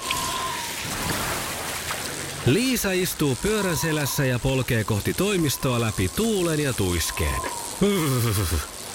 Liisa 2.46 2.92
istuu 2.92 3.36
pyörän 3.42 3.76
selässä 3.76 4.24
ja 4.24 4.38
polkee 4.38 4.84
kohti 4.84 5.14
toimistoa 5.14 5.80
läpi 5.80 6.08
tuulen 6.08 6.60
ja 6.60 6.72
tuiskeen. 6.72 7.40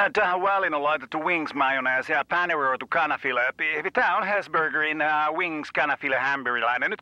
Äh, 0.00 0.10
Tähän 0.12 0.42
väliin 0.42 0.74
on 0.74 0.82
laitettu 0.82 1.24
wings 1.24 1.54
mayonnaise 1.54 2.12
ja 2.12 2.24
paneroitu 2.28 2.86
kanafila. 2.86 3.40
Tämä 3.92 4.16
on 4.16 4.26
Hesburgerin 4.26 4.98
uh, 5.02 5.38
wings 5.38 5.72
kanafila 5.72 6.20
hamburilainen. 6.20 6.90
Nyt 6.90 7.00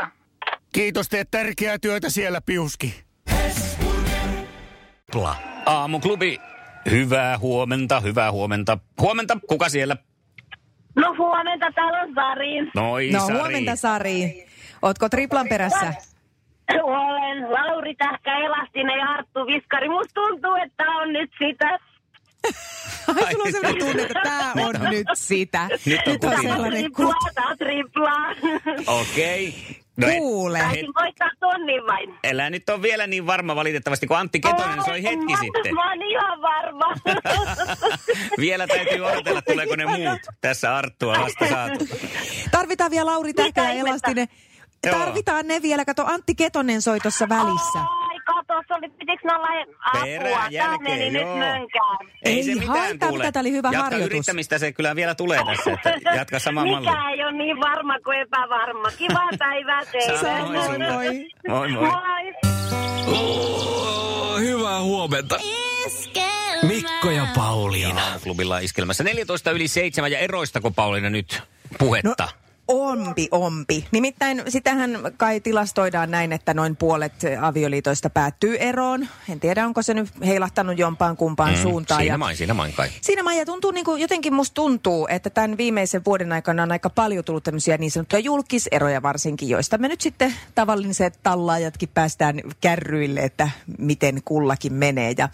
6.50. 0.00 0.06
Kiitos, 0.72 1.08
teet 1.08 1.28
tärkeää 1.30 1.78
työtä 1.78 2.10
siellä, 2.10 2.40
Piuski. 2.46 3.04
Pla. 5.12 5.36
Aamuklubi. 5.66 6.40
Hyvää 6.90 7.38
huomenta, 7.38 8.00
hyvää 8.00 8.32
huomenta. 8.32 8.78
Huomenta, 9.00 9.38
kuka 9.48 9.68
siellä? 9.68 9.96
No 10.96 11.14
huomenta, 11.18 11.66
täällä 11.74 12.00
on 12.00 12.14
Sari. 12.14 12.70
Noi, 12.74 13.10
No 13.10 13.20
Sari. 13.20 13.34
huomenta 13.38 13.76
Sari. 13.76 14.46
Ootko 14.82 15.08
triplan 15.08 15.48
perässä? 15.48 15.94
Olen 16.82 17.52
Lauri 17.52 17.94
Tähkä, 17.94 18.38
Elastinen 18.38 18.98
ja 18.98 19.06
Arttu 19.06 19.46
Viskari. 19.46 19.88
Musta 19.88 20.14
tuntuu, 20.14 20.54
että 20.54 20.84
on 20.84 21.12
nyt 21.12 21.30
sitä. 21.38 21.78
Ai, 22.44 23.32
sulla 23.32 23.44
on 23.44 23.52
sellainen 23.52 23.86
tunne, 23.86 24.02
että 24.02 24.20
tää 24.24 24.52
on 24.66 24.90
nyt 24.90 25.06
sitä. 25.14 25.68
Nyt 25.86 26.00
on 26.06 26.12
nyt 26.12 26.24
on 26.24 26.42
sellainen 26.42 26.92
kut... 26.92 26.94
Triplaa, 26.94 27.30
tää 27.34 27.46
on 27.46 27.58
triplaa. 27.58 28.34
Okei. 29.00 29.54
No 29.96 30.08
et- 30.08 30.16
Kuule. 30.18 30.58
Taisin 30.58 30.92
voittaa 31.00 31.30
tonnin 31.40 31.86
vain. 31.86 32.14
Elää 32.24 32.50
nyt 32.50 32.68
on 32.68 32.82
vielä 32.82 33.06
niin 33.06 33.26
varma 33.26 33.56
valitettavasti, 33.56 34.06
kun 34.06 34.16
Antti 34.18 34.40
Ketonen 34.40 34.84
soi 34.84 35.02
hetki 35.02 35.32
mä, 35.32 35.38
sitten. 35.40 35.74
Mä 35.74 35.90
oon 35.90 36.02
ihan 36.02 36.42
varma. 36.42 36.94
Vielä 38.38 38.66
täytyy 38.66 39.00
odotella, 39.00 39.42
tuleeko 39.42 39.76
ne 39.76 39.86
muut. 39.86 40.20
Tässä 40.40 40.76
Arttua 40.76 41.14
vasta 41.18 41.48
saatu. 41.48 41.88
Tarvitaan 42.50 42.90
vielä 42.90 43.06
Lauri 43.06 43.34
Tähkä 43.34 43.62
ja? 43.62 43.70
Elastinen. 43.70 44.28
Tarvitaan 44.90 45.48
ne 45.48 45.62
vielä. 45.62 45.84
Kato, 45.84 46.04
Antti 46.06 46.34
Ketonen 46.34 46.82
soi 46.82 47.00
tuossa 47.00 47.28
välissä. 47.28 47.78
Ai 47.78 48.01
se 48.68 48.74
oli, 48.74 48.88
pitikö 48.88 49.28
olla 49.34 49.48
apua? 49.84 50.02
Perään 50.02 50.32
Tää 50.40 50.48
jälkeen, 50.50 50.98
meni 50.98 51.18
joo. 51.18 51.28
nyt 51.30 51.38
mönkään. 51.38 51.98
Ei 52.24 52.42
se 52.42 52.54
mitään 52.54 52.68
haittaa, 52.78 53.08
kuule. 53.08 53.22
mitä 53.24 53.32
tää 53.32 53.40
oli 53.40 53.52
hyvä 53.52 53.68
Jatka 53.68 53.82
harjoitus. 53.82 54.06
yrittämistä, 54.10 54.58
se 54.58 54.72
kyllä 54.72 54.96
vielä 54.96 55.14
tulee 55.14 55.40
tässä. 55.46 55.70
Että 55.70 56.10
jatka 56.18 56.38
samaan 56.38 56.68
malliin. 56.68 56.92
Mikä 56.92 57.10
ei 57.10 57.24
ole 57.24 57.32
niin 57.32 57.60
varma 57.60 57.98
kuin 58.04 58.18
epävarma. 58.20 58.88
Kivaa 58.98 59.28
päivää 59.38 59.80
teille. 59.92 60.18
Samoin 60.18 60.52
Moi, 60.52 60.78
moi. 60.78 61.28
Moi 61.48 61.68
moi. 61.68 61.88
Moi. 61.90 62.32
Oh, 63.06 64.38
hyvää 64.40 64.80
huomenta. 64.80 65.38
Mikko 66.62 67.10
ja 67.10 67.26
Pauliina. 67.36 68.02
Klubilla 68.22 68.58
iskelmässä 68.58 69.04
14 69.04 69.50
yli 69.50 69.68
7 69.68 70.12
ja 70.12 70.18
eroistako 70.18 70.70
Pauliina 70.70 71.10
nyt 71.10 71.42
puhetta? 71.78 72.22
No, 72.22 72.28
Ompi, 72.68 73.28
ompi. 73.30 73.86
Nimittäin 73.92 74.42
sitähän 74.48 74.98
kai 75.16 75.40
tilastoidaan 75.40 76.10
näin, 76.10 76.32
että 76.32 76.54
noin 76.54 76.76
puolet 76.76 77.12
avioliitoista 77.40 78.10
päättyy 78.10 78.56
eroon. 78.56 79.08
En 79.28 79.40
tiedä, 79.40 79.66
onko 79.66 79.82
se 79.82 79.94
nyt 79.94 80.08
heilahtanut 80.26 80.78
jompaan 80.78 81.16
kumpaan 81.16 81.58
suuntaan. 81.58 81.98
Mm, 81.98 82.02
Siinä 82.02 82.14
ja 82.14 82.18
main, 82.18 82.36
siinä 82.36 82.54
main 82.54 82.72
kai. 82.72 82.88
Siinä 83.00 83.22
Maija 83.22 83.46
tuntuu, 83.46 83.70
niin 83.70 83.84
kuin, 83.84 84.00
jotenkin 84.00 84.34
musta 84.34 84.54
tuntuu, 84.54 85.06
että 85.10 85.30
tämän 85.30 85.56
viimeisen 85.56 86.04
vuoden 86.04 86.32
aikana 86.32 86.62
on 86.62 86.72
aika 86.72 86.90
paljon 86.90 87.24
tullut 87.24 87.44
tämmöisiä 87.44 87.78
niin 87.78 87.90
sanottuja 87.90 88.20
julkiseroja 88.20 89.02
varsinkin, 89.02 89.48
joista 89.48 89.78
me 89.78 89.88
nyt 89.88 90.00
sitten 90.00 90.34
tavalliset 90.54 91.18
tallaajatkin 91.22 91.88
päästään 91.94 92.40
kärryille, 92.60 93.20
että 93.20 93.50
miten 93.78 94.20
kullakin 94.24 94.72
menee. 94.72 95.14
Ja 95.18 95.28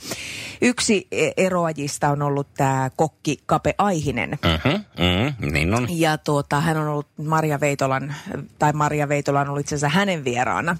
yksi 0.62 1.06
e- 1.12 1.30
eroajista 1.36 2.08
on 2.08 2.22
ollut 2.22 2.48
tämä 2.56 2.90
kokki 2.96 3.38
Kape 3.46 3.74
Aihinen. 3.78 4.30
Mm-hmm, 4.30 4.84
mm, 4.98 5.52
niin 5.52 5.74
on. 5.74 5.86
Ja 5.90 6.18
tuota, 6.18 6.60
hän 6.60 6.76
on 6.76 6.88
ollut 6.88 7.06
Maria 7.18 7.60
Veitolan, 7.60 8.14
tai 8.58 8.72
Maria 8.72 9.08
Veitola 9.08 9.40
on 9.40 9.48
ollut 9.48 9.60
itse 9.60 9.74
asiassa 9.74 9.98
hänen 9.98 10.24
vieraana. 10.24 10.76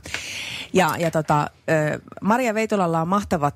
Ja, 0.73 0.97
ja 0.99 1.11
tota, 1.11 1.51
Maria 2.21 2.55
Veitolalla 2.55 3.01
on 3.01 3.09
mahtavat 3.09 3.55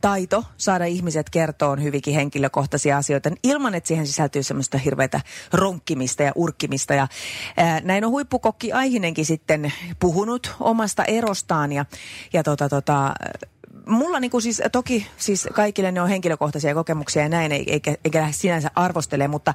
taito 0.00 0.44
saada 0.56 0.84
ihmiset 0.84 1.30
kertoon 1.30 1.82
hyvinkin 1.82 2.14
henkilökohtaisia 2.14 2.96
asioita 2.96 3.30
ilman, 3.42 3.74
että 3.74 3.88
siihen 3.88 4.06
sisältyy 4.06 4.42
semmoista 4.42 4.78
hirveätä 4.78 5.20
ronkkimista 5.52 6.22
ja 6.22 6.32
urkkimista. 6.34 6.94
Ja, 6.94 7.08
ää, 7.56 7.80
näin 7.80 8.04
on 8.04 8.10
huippukokki 8.10 8.72
Aihinenkin 8.72 9.26
sitten 9.26 9.72
puhunut 10.00 10.54
omasta 10.60 11.04
erostaan 11.04 11.72
ja, 11.72 11.84
ja 12.32 12.42
tota, 12.42 12.68
tota, 12.68 13.14
mulla 13.86 14.20
niin 14.20 14.30
kuin 14.30 14.42
siis, 14.42 14.62
toki 14.72 15.06
siis 15.16 15.48
kaikille 15.52 15.92
ne 15.92 16.02
on 16.02 16.08
henkilökohtaisia 16.08 16.74
kokemuksia 16.74 17.22
ja 17.22 17.28
näin, 17.28 17.52
eikä, 17.52 17.94
eikä 18.04 18.28
sinänsä 18.30 18.70
arvostele, 18.74 19.28
mutta 19.28 19.54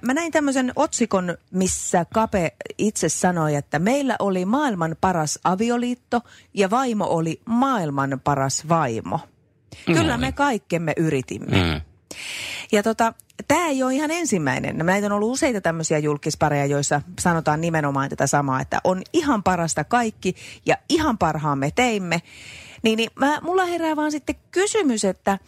Mä 0.00 0.14
näin 0.14 0.32
tämmöisen 0.32 0.72
otsikon, 0.76 1.38
missä 1.50 2.06
Kape 2.14 2.52
itse 2.78 3.08
sanoi, 3.08 3.54
että 3.54 3.78
meillä 3.78 4.16
oli 4.18 4.44
maailman 4.44 4.96
paras 5.00 5.38
avioliitto 5.44 6.20
ja 6.54 6.70
vaimo 6.70 7.04
oli 7.04 7.40
maailman 7.44 8.20
paras 8.24 8.68
vaimo. 8.68 9.20
Kyllä 9.86 10.18
me 10.18 10.32
kaikkemme 10.32 10.92
yritimme. 10.96 11.56
Mm. 11.56 11.80
Ja 12.72 12.82
tota, 12.82 13.14
tämä 13.48 13.66
ei 13.66 13.82
ole 13.82 13.94
ihan 13.94 14.10
ensimmäinen. 14.10 14.76
Näitä 14.76 15.06
on 15.06 15.12
ollut 15.12 15.32
useita 15.32 15.60
tämmöisiä 15.60 15.98
julkispareja, 15.98 16.66
joissa 16.66 17.02
sanotaan 17.20 17.60
nimenomaan 17.60 18.10
tätä 18.10 18.26
samaa, 18.26 18.60
että 18.60 18.80
on 18.84 19.02
ihan 19.12 19.42
parasta 19.42 19.84
kaikki 19.84 20.34
ja 20.66 20.76
ihan 20.88 21.18
parhaamme 21.18 21.70
teimme. 21.74 22.22
Niin, 22.82 22.96
niin 22.96 23.10
mä, 23.14 23.38
mulla 23.42 23.64
herää 23.64 23.96
vaan 23.96 24.10
sitten 24.10 24.36
kysymys, 24.50 25.04
että 25.04 25.38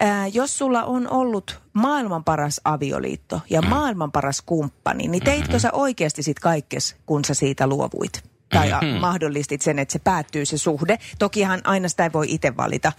ää, 0.00 0.26
jos 0.26 0.58
sulla 0.58 0.84
on 0.84 1.10
ollut 1.10 1.60
maailman 1.72 2.24
paras 2.24 2.60
avioliitto 2.64 3.40
ja 3.50 3.62
maailman 3.62 4.12
paras 4.12 4.42
kumppani, 4.46 5.08
niin 5.08 5.24
teitkö 5.24 5.58
sä 5.58 5.72
oikeasti 5.72 6.22
sit 6.22 6.38
kaikkes, 6.38 6.96
kun 7.06 7.24
sä 7.24 7.34
siitä 7.34 7.66
luovuit? 7.66 8.22
Tai 8.48 8.70
mm-hmm. 8.70 9.00
mahdollistit 9.00 9.62
sen, 9.62 9.78
että 9.78 9.92
se 9.92 9.98
päättyy 9.98 10.44
se 10.44 10.58
suhde. 10.58 10.98
Tokihan 11.18 11.60
aina 11.64 11.88
sitä 11.88 12.04
ei 12.04 12.12
voi 12.12 12.26
itse 12.28 12.56
valita. 12.56 12.92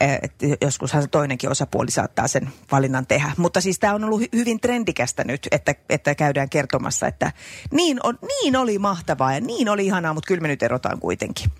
Eh, 0.00 0.18
että 0.22 0.46
joskushan 0.60 1.02
se 1.02 1.08
toinenkin 1.08 1.50
osapuoli 1.50 1.90
saattaa 1.90 2.28
sen 2.28 2.48
valinnan 2.72 3.06
tehdä. 3.06 3.32
Mutta 3.36 3.60
siis 3.60 3.78
tämä 3.78 3.94
on 3.94 4.04
ollut 4.04 4.20
hy- 4.20 4.28
hyvin 4.32 4.60
trendikästä 4.60 5.24
nyt, 5.24 5.48
että, 5.50 5.74
että 5.88 6.14
käydään 6.14 6.48
kertomassa, 6.48 7.06
että 7.06 7.32
niin, 7.70 8.00
on, 8.02 8.18
niin 8.22 8.56
oli 8.56 8.78
mahtavaa 8.78 9.34
ja 9.34 9.40
niin 9.40 9.68
oli 9.68 9.86
ihanaa, 9.86 10.14
mutta 10.14 10.28
kyllä 10.28 10.40
me 10.40 10.48
nyt 10.48 10.62
erotaan 10.62 11.00
kuitenkin. 11.00 11.50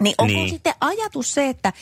Niin 0.00 0.14
onko 0.18 0.32
niin. 0.32 0.48
Sitten 0.48 0.74
ajatus 0.80 1.34
se, 1.34 1.48
että 1.48 1.72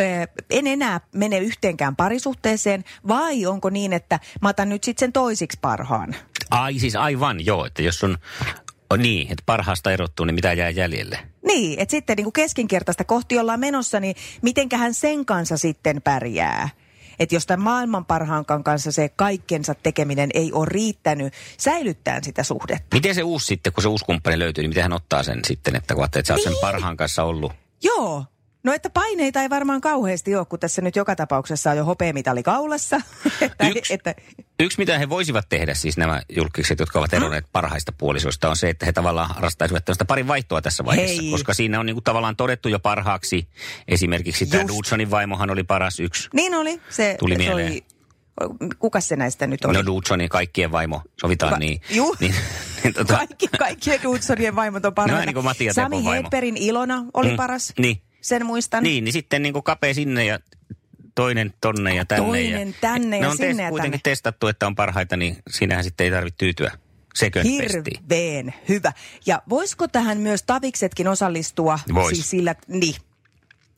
ö, 0.00 0.02
en 0.50 0.66
enää 0.66 1.00
mene 1.12 1.38
yhteenkään 1.38 1.96
parisuhteeseen, 1.96 2.84
vai 3.08 3.46
onko 3.46 3.70
niin, 3.70 3.92
että 3.92 4.20
mä 4.42 4.48
otan 4.48 4.68
nyt 4.68 4.84
sitten 4.84 5.06
sen 5.06 5.12
toisiksi 5.12 5.58
parhaan? 5.60 6.16
Ai 6.50 6.78
siis 6.78 6.96
aivan, 6.96 7.46
joo, 7.46 7.66
että 7.66 7.82
jos 7.82 8.04
on, 8.04 8.18
on 8.90 9.02
niin, 9.02 9.22
että 9.32 9.42
parhaasta 9.46 9.92
erottuu, 9.92 10.26
niin 10.26 10.34
mitä 10.34 10.52
jää 10.52 10.70
jäljelle? 10.70 11.18
Niin, 11.46 11.78
että 11.78 11.90
sitten 11.90 12.16
niin 12.16 12.24
kuin 12.24 12.32
keskinkertaista 12.32 13.04
kohti 13.04 13.38
ollaan 13.38 13.60
menossa, 13.60 14.00
niin 14.00 14.16
mitenköhän 14.42 14.94
sen 14.94 15.24
kanssa 15.24 15.56
sitten 15.56 16.02
pärjää? 16.02 16.68
Että 17.18 17.34
jos 17.34 17.46
tämän 17.46 17.64
maailman 17.64 18.04
parhaankaan 18.04 18.64
kanssa 18.64 18.92
se 18.92 19.08
kaikkensa 19.16 19.74
tekeminen 19.74 20.30
ei 20.34 20.52
ole 20.52 20.66
riittänyt 20.70 21.32
säilyttää 21.58 22.18
sitä 22.22 22.42
suhdetta. 22.42 22.96
Miten 22.96 23.14
se 23.14 23.22
uusi 23.22 23.46
sitten, 23.46 23.72
kun 23.72 23.82
se 23.82 23.88
uusi 23.88 24.04
kumppani 24.04 24.38
löytyy, 24.38 24.62
niin 24.62 24.70
miten 24.70 24.82
hän 24.82 24.92
ottaa 24.92 25.22
sen 25.22 25.40
sitten, 25.46 25.76
että 25.76 25.94
kun 25.94 26.04
että 26.04 26.22
sä 26.24 26.34
oot 26.34 26.42
sen 26.42 26.52
Niin. 26.52 26.60
parhaan 26.60 26.96
kanssa 26.96 27.24
ollut? 27.24 27.52
Joo. 27.82 28.24
No 28.64 28.72
että 28.72 28.90
paineita 28.90 29.42
ei 29.42 29.50
varmaan 29.50 29.80
kauheasti 29.80 30.36
ole, 30.36 30.44
kun 30.46 30.58
tässä 30.58 30.82
nyt 30.82 30.96
joka 30.96 31.16
tapauksessa 31.16 31.70
on 31.70 31.76
jo 31.76 31.84
hopeamitali 31.84 32.42
kaulassa. 32.42 32.96
että, 33.40 33.66
Yksi, 33.68 33.94
että, 33.94 34.14
yksi, 34.60 34.78
mitä 34.78 34.98
he 34.98 35.08
voisivat 35.08 35.48
tehdä, 35.48 35.74
siis 35.74 35.96
nämä 35.96 36.22
julkiset, 36.28 36.78
jotka 36.80 36.98
ovat 36.98 37.12
eronneet 37.14 37.44
parhaista 37.52 37.92
puolisoista, 37.98 38.48
on 38.50 38.56
se, 38.56 38.68
että 38.68 38.86
he 38.86 38.92
tavallaan 38.92 39.28
harrastaisivat 39.28 39.84
tällaista 39.84 40.04
parin 40.04 40.26
vaihtoa 40.28 40.62
tässä 40.62 40.84
vaiheessa. 40.84 41.22
Hei. 41.22 41.30
Koska 41.30 41.54
siinä 41.54 41.80
on 41.80 41.86
niin 41.86 41.94
kuin 41.96 42.04
tavallaan 42.04 42.36
todettu 42.36 42.68
jo 42.68 42.78
parhaaksi. 42.78 43.48
Esimerkiksi 43.88 44.46
tämä. 44.46 44.68
Dudsonin 44.68 45.10
vaimohan 45.10 45.50
oli 45.50 45.64
paras 45.64 46.00
yksi. 46.00 46.28
niin 46.34 46.54
oli. 46.54 46.80
Se, 46.90 47.16
Tuli 47.18 47.34
se 47.34 47.38
mieleen. 47.38 47.72
oli, 47.72 47.84
kuka 48.78 49.00
se 49.00 49.16
näistä 49.16 49.46
nyt 49.46 49.64
oli? 49.64 49.74
No 49.76 49.86
Dudsonin 49.86 50.28
kaikkien 50.28 50.72
vaimo, 50.72 51.02
sovitaan 51.20 51.52
Va- 51.52 51.58
niin. 51.58 51.80
Juu. 51.90 52.16
niin, 52.20 52.34
niin 52.84 52.94
tota, 52.94 53.16
Kaikki, 53.16 53.48
kaikkien 53.58 54.02
Dudsonien 54.02 54.56
vaimot 54.56 54.84
on 54.84 54.94
parhaita. 54.94 55.20
No, 55.20 55.26
niin 55.26 55.34
kuin 55.34 55.44
Matti 55.44 55.72
Sami. 55.72 56.04
Hedbergin 56.04 56.56
Ilona 56.56 57.04
oli 57.14 57.30
Mm, 57.30 57.36
paras. 57.36 57.72
niin. 57.78 58.02
Sen 58.22 58.46
muistan. 58.46 58.82
Niin, 58.82 59.04
niin 59.04 59.12
sitten 59.12 59.42
niin 59.42 59.52
kuin 59.52 59.62
kapea 59.62 59.94
sinne 59.94 60.24
ja 60.24 60.38
toinen 61.14 61.54
tonne 61.60 61.94
ja 61.94 62.04
tänne. 62.04 62.26
Toinen 62.26 62.68
ja, 62.68 62.74
tänne 62.80 63.18
ja 63.18 63.30
on 63.30 63.36
sinne 63.36 63.62
ja 63.62 63.70
kuitenkin 63.70 64.00
tänne. 64.00 64.14
testattu, 64.14 64.46
että 64.46 64.66
on 64.66 64.74
parhaita, 64.74 65.16
niin 65.16 65.36
siinähän 65.50 65.84
sitten 65.84 66.04
ei 66.04 66.10
tarvitse 66.10 66.38
tyytyä 66.38 66.70
pestiin. 67.20 67.44
Hirveän 67.44 68.54
hyvä. 68.68 68.92
Ja 69.26 69.42
voisiko 69.48 69.88
tähän 69.88 70.18
myös 70.18 70.42
taviksetkin 70.42 71.08
osallistua? 71.08 71.78
Vois. 71.94 72.08
Siis 72.08 72.30
sillä, 72.30 72.54
niin, 72.68 72.94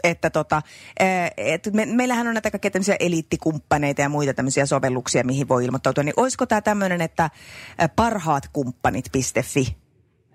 että 0.05 0.31
tota, 0.31 0.63
ää, 1.01 1.31
et 1.37 1.69
me, 1.73 1.87
meillähän 1.87 2.27
on 2.27 2.35
näitä 2.35 2.51
kaikkia 2.51 2.71
tämmöisiä 2.71 2.97
eliittikumppaneita 3.01 4.01
ja 4.01 4.09
muita 4.09 4.35
tämmöisiä 4.35 4.67
sovelluksia, 4.67 5.25
mihin 5.25 5.49
voi 5.49 5.65
ilmoittautua. 5.65 6.05
Niin 6.05 6.15
olisiko 6.17 6.47
tämä 6.47 6.61
tämmöinen, 6.61 7.01
että 7.01 7.31
ää, 7.79 7.89
parhaatkumppanit.fi? 7.89 9.77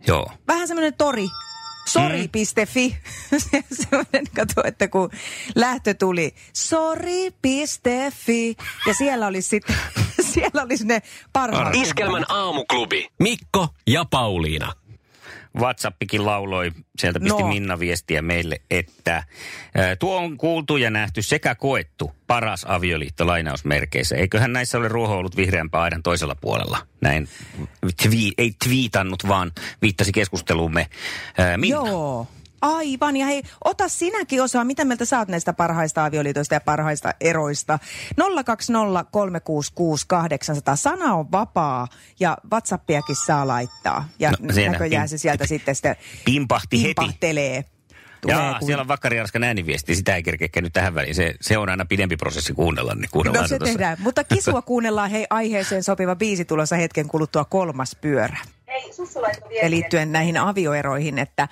Joo. 0.07 0.31
Vähän 0.47 0.67
semmoinen 0.67 0.93
tori. 0.93 1.27
Sori.fi. 1.89 2.97
Se- 3.51 3.63
Semmoinen, 3.71 4.25
kato, 4.35 4.61
että 4.65 4.87
kun 4.87 5.09
lähtö 5.55 5.93
tuli, 5.93 6.33
sori.fi. 6.53 8.55
Ja 8.87 8.93
siellä 8.93 9.27
olisi 9.27 9.49
sitten, 9.49 9.75
siellä 10.33 10.61
olisi 10.61 10.85
ne 10.87 11.01
parhaat. 11.33 11.75
Iskelmän 11.75 12.25
aamuklubi. 12.29 13.07
Mikko 13.19 13.67
ja 13.87 14.05
Pauliina. 14.09 14.73
WhatsAppikin 15.59 16.25
lauloi, 16.25 16.71
sieltä 16.97 17.19
pisti 17.19 17.41
No. 17.41 17.47
Minna 17.47 17.79
viestiä 17.79 18.21
meille, 18.21 18.61
että 18.71 19.23
tuo 19.99 20.17
on 20.17 20.37
kuultu 20.37 20.77
ja 20.77 20.89
nähty 20.89 21.21
sekä 21.21 21.55
koettu 21.55 22.11
paras 22.27 22.65
avioliitto 22.69 23.27
lainausmerkeissä. 23.27 24.15
Eiköhän 24.15 24.53
näissä 24.53 24.77
ole 24.77 24.87
ruoho 24.87 25.17
ollut 25.17 25.35
vihreämpää 25.35 25.81
aidan 25.81 26.03
toisella 26.03 26.35
puolella. 26.35 26.77
Näin 27.01 27.29
twi- 28.03 28.33
ei 28.37 28.53
twiitannut, 28.63 29.27
vaan 29.27 29.51
viittasi 29.81 30.11
keskusteluumme 30.11 30.87
ää, 31.37 31.57
Minna. 31.57 31.87
Joo. 31.87 32.27
Aivan, 32.61 33.17
ja 33.17 33.25
hei, 33.25 33.43
ota 33.63 33.87
sinäkin 33.89 34.43
osaa, 34.43 34.63
mitä 34.63 34.85
mieltä 34.85 35.17
oot 35.17 35.27
näistä 35.27 35.53
parhaista 35.53 36.05
avioliitoista 36.05 36.53
ja 36.53 36.61
parhaista 36.61 37.13
eroista. 37.21 37.79
020366800. 38.21 38.23
Sana 40.75 41.13
on 41.15 41.31
vapaa 41.31 41.87
ja 42.19 42.37
WhatsAppiakin 42.51 43.15
saa 43.25 43.47
laittaa. 43.47 44.09
Ja 44.19 44.31
No, 44.39 44.53
siinä 44.53 44.71
näköjään 44.71 45.05
pim- 45.05 45.09
se 45.09 45.17
sieltä 45.17 45.47
sitten 45.47 45.75
sitä 45.75 45.95
Pimpahti 46.25 46.81
heti. 46.83 46.93
pimpahtelee. 46.93 47.65
Tulee 48.21 48.35
Jaa, 48.35 48.59
kuin- 48.59 48.65
siellä 48.67 48.81
on 48.81 48.87
Vakkari 48.87 49.19
Arskan 49.19 49.43
ääniviesti, 49.43 49.95
sitä 49.95 50.15
ei 50.15 50.23
kerkeä 50.23 50.49
nyt 50.61 50.73
tähän 50.73 50.95
väliin. 50.95 51.15
Se, 51.15 51.35
se 51.41 51.57
on 51.57 51.69
aina 51.69 51.85
pidempi 51.85 52.15
prosessi 52.17 52.53
kuunnella, 52.53 52.95
niin 52.95 53.09
kuunnellaan 53.11 53.43
No 53.43 53.47
se 53.47 53.57
tuossa. 53.57 53.73
tehdään, 53.73 53.97
mutta 53.99 54.23
kisua 54.23 54.61
kuunnellaan 54.71 55.09
hei 55.11 55.25
aiheeseen 55.29 55.83
sopiva 55.83 56.15
biisi 56.15 56.45
tulossa 56.45 56.75
hetken 56.75 57.07
kuluttua 57.07 57.45
kolmas 57.45 57.95
pyörä. 58.01 58.37
Ja 59.63 59.69
liittyen 59.69 60.11
näihin 60.11 60.37
avioeroihin, 60.37 61.19
että 61.19 61.47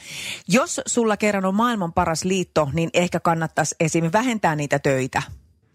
jos 0.48 0.82
sulla 0.86 1.18
kerran 1.18 1.46
on 1.46 1.56
maailman 1.56 1.94
paras 1.94 2.24
liitto, 2.24 2.70
niin 2.74 2.90
ehkä 2.94 3.20
kannattaisi 3.20 3.76
esim. 3.80 4.10
vähentää 4.14 4.56
niitä 4.56 4.80
töitä. 4.80 5.22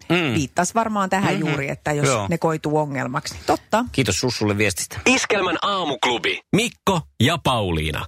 Mm. 0.08 0.34
Viittas 0.34 0.74
varmaan 0.74 1.10
tähän 1.10 1.34
Mhm. 1.34 1.46
juuri, 1.46 1.68
että 1.70 1.92
jos 1.92 2.06
Joo. 2.06 2.26
ne 2.30 2.38
koituu 2.38 2.78
ongelmaksi. 2.78 3.34
Totta. 3.46 3.84
Kiitos 3.92 4.20
Sussulle 4.20 4.58
viestistä. 4.58 5.00
Iskelmän 5.06 5.56
aamuklubi. 5.62 6.40
Mikko 6.52 7.00
ja 7.20 7.38
Pauliina. 7.44 8.06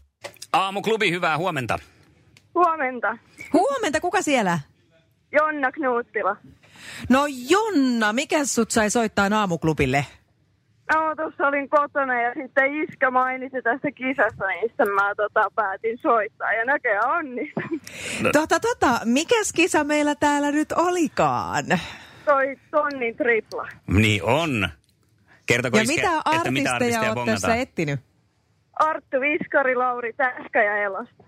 Aamuklubi, 0.53 1.11
hyvää 1.11 1.39
huomenta. 1.39 1.79
Huomenta. 2.55 3.19
Huomenta, 3.53 4.01
kuka 4.01 4.23
siellä? 4.23 4.59
Jonna 5.33 5.73
Knuuttila. 5.73 6.37
No 7.09 7.27
Jonna, 7.49 8.13
mikä 8.13 8.45
sut 8.45 8.71
sai 8.71 8.91
soittaa 8.91 9.29
aamuklubille? 9.33 10.07
No, 10.93 11.15
tuossa 11.17 11.47
olin 11.47 11.69
kotona 11.69 12.21
ja 12.23 12.33
sitten 12.43 12.83
Iska 12.83 13.11
mainitsi 13.11 13.63
tästä 13.63 13.91
kisasta, 13.91 14.47
niin 14.47 14.69
sitten 14.69 14.89
mä 14.95 15.15
tota, 15.17 15.45
päätin 15.55 15.99
soittaa 15.99 16.53
ja 16.53 16.65
näköjään 16.65 17.11
onnistun. 17.11 17.81
No. 18.23 18.31
Tota, 18.33 18.61
tota, 18.61 19.01
mikäs 19.05 19.53
kisa 19.53 19.85
meillä 19.85 20.15
täällä 20.15 20.51
nyt 20.51 20.73
olikaan? 20.73 21.65
Toi 22.25 22.57
tonnin 22.71 23.17
tripla. 23.17 23.69
Niin 23.87 24.23
on. 24.23 24.69
Kertoko 25.47 25.77
Ja 25.77 25.83
Iske, 25.83 25.95
mitä 25.97 26.23
että 26.37 26.51
mitä 26.51 26.75
artisteja 26.75 27.15
bongataan? 27.15 27.41
tässä 27.41 27.55
etsinyt? 27.55 28.01
Arttu 28.73 29.21
Viskari, 29.21 29.75
Lauri 29.77 30.13
Tähkä 30.13 30.65
ja 30.65 30.77
Elasta. 30.77 31.25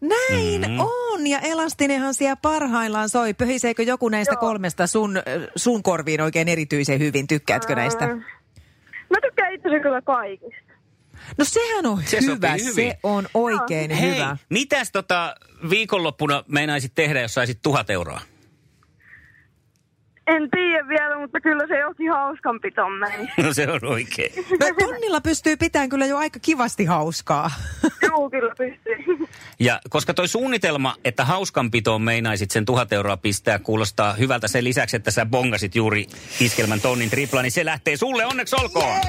Näin 0.00 0.60
Mhm. 0.60 0.70
mm-hmm. 0.70 0.80
on, 0.80 1.26
ja 1.26 1.38
Elastinenhan 1.38 2.14
siellä 2.14 2.36
parhaillaan 2.42 3.08
soi. 3.08 3.34
Pöhiseekö 3.34 3.82
joku 3.82 4.08
näistä 4.08 4.34
Joo. 4.34 4.40
kolmesta 4.40 4.86
sun, 4.86 5.16
äh, 5.16 5.22
sun 5.56 5.82
korviin 5.82 6.20
oikein 6.20 6.48
erityisen 6.48 6.98
hyvin? 6.98 7.26
Tykkäätkö 7.26 7.74
näistä? 7.74 8.04
Ää, 8.04 8.16
Mä 9.10 9.16
tykkään 9.22 9.54
itse 9.54 9.68
asiassa 9.68 9.82
kyllä 9.82 10.02
kaikista. 10.02 10.72
No 11.38 11.44
sehän 11.44 11.86
on 11.86 12.02
Se 12.04 12.18
hyvä, 12.22 12.54
se 12.74 12.98
on 13.02 13.26
oikein 13.34 13.90
Hei, 13.90 14.14
hyvä. 14.14 14.36
mitäs 14.48 14.92
tota 14.92 15.34
viikonloppuna 15.70 16.44
meinaisit 16.48 16.92
tehdä, 16.94 17.20
jos 17.20 17.34
saisit 17.34 17.58
tuhat 17.62 17.90
euroa? 17.90 18.20
En 20.28 20.50
tiedä 20.50 20.88
vielä, 20.88 21.18
mutta 21.18 21.40
kyllä 21.40 21.66
se 21.66 21.78
johonkin 21.78 22.10
hauskanpitoon 22.10 22.92
meni. 22.92 23.28
No 23.42 23.52
se 23.52 23.68
on 23.68 23.84
oikein. 23.84 24.32
No 24.50 24.66
tonnilla 24.78 25.20
pystyy 25.20 25.56
pitämään 25.56 25.88
kyllä 25.88 26.06
jo 26.06 26.16
aika 26.16 26.38
kivasti 26.42 26.84
hauskaa. 26.84 27.50
Joo, 28.08 28.30
kyllä 28.30 28.54
pystyy. 28.58 29.28
Ja 29.60 29.80
koska 29.90 30.14
toi 30.14 30.28
suunnitelma, 30.28 30.94
että 31.04 31.24
hauskanpitoon 31.24 32.02
meinaisit 32.02 32.50
sen 32.50 32.64
tuhat 32.64 32.92
euroa 32.92 33.16
pistää, 33.16 33.58
kuulostaa 33.58 34.12
hyvältä 34.12 34.48
sen 34.48 34.64
lisäksi, 34.64 34.96
että 34.96 35.10
sä 35.10 35.26
bongasit 35.26 35.74
juuri 35.74 36.06
iskelmän 36.40 36.80
tonnin 36.80 37.10
tripla, 37.10 37.42
niin 37.42 37.52
se 37.52 37.64
lähtee 37.64 37.96
sulle 37.96 38.26
onneksi 38.26 38.56
olkoon. 38.60 39.00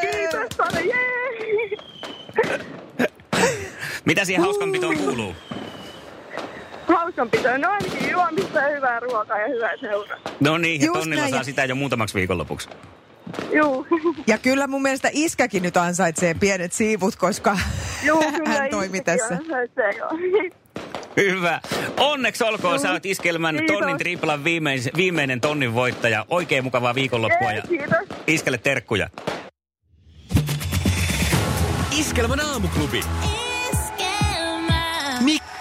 Kiitos, 0.00 0.56
Sane, 0.56 0.80
jee! 0.80 1.06
Mitä 4.04 4.24
siihen 4.24 4.42
hauskanpitoon 4.42 4.96
kuuluu? 4.96 5.34
Hauskanpitoon, 7.16 7.60
no 7.60 7.70
ainakin 7.70 8.10
juomista 8.10 8.58
ja 8.58 8.68
hyvää 8.76 9.00
ruokaa 9.00 9.38
ja 9.38 9.48
hyvää 9.48 9.76
seuraa. 9.80 10.18
No 10.40 10.58
niin, 10.58 10.80
ja 10.80 10.86
Just 10.86 11.00
tonnilla 11.00 11.22
näin, 11.22 11.34
saa 11.34 11.42
sitä 11.42 11.64
jo 11.64 11.74
muutamaksi 11.74 12.14
viikonlopuksi. 12.14 12.68
Juu. 13.52 13.86
Ja 14.26 14.38
kyllä 14.38 14.66
mun 14.66 14.82
mielestä 14.82 15.08
iskäkin 15.12 15.62
nyt 15.62 15.76
ansaitsee 15.76 16.34
pienet 16.34 16.72
siivut, 16.72 17.16
koska 17.16 17.58
Juu, 18.02 18.22
kyllä 18.36 18.48
hän 18.48 18.70
toimi 18.70 19.00
tässä. 19.00 19.38
Se, 19.74 19.98
joo. 19.98 20.10
Hyvä. 21.16 21.60
Onneksi 21.96 22.44
olkoon, 22.44 22.80
sä 22.80 22.92
oot 22.92 23.06
iskelmän 23.06 23.56
Kiitos. 23.56 23.76
tonnin 23.78 23.98
triplan 23.98 24.44
viimeis, 24.44 24.90
viimeinen 24.96 25.40
tonnin 25.40 25.74
voittaja. 25.74 26.26
Oikein 26.28 26.64
mukavaa 26.64 26.94
viikonloppua 26.94 27.52
ja 27.52 27.62
kiitos. 27.62 27.98
iskelle 28.26 28.58
terkkuja. 28.58 29.08
Iskelmän 31.98 32.40
aamuklubi. 32.40 33.00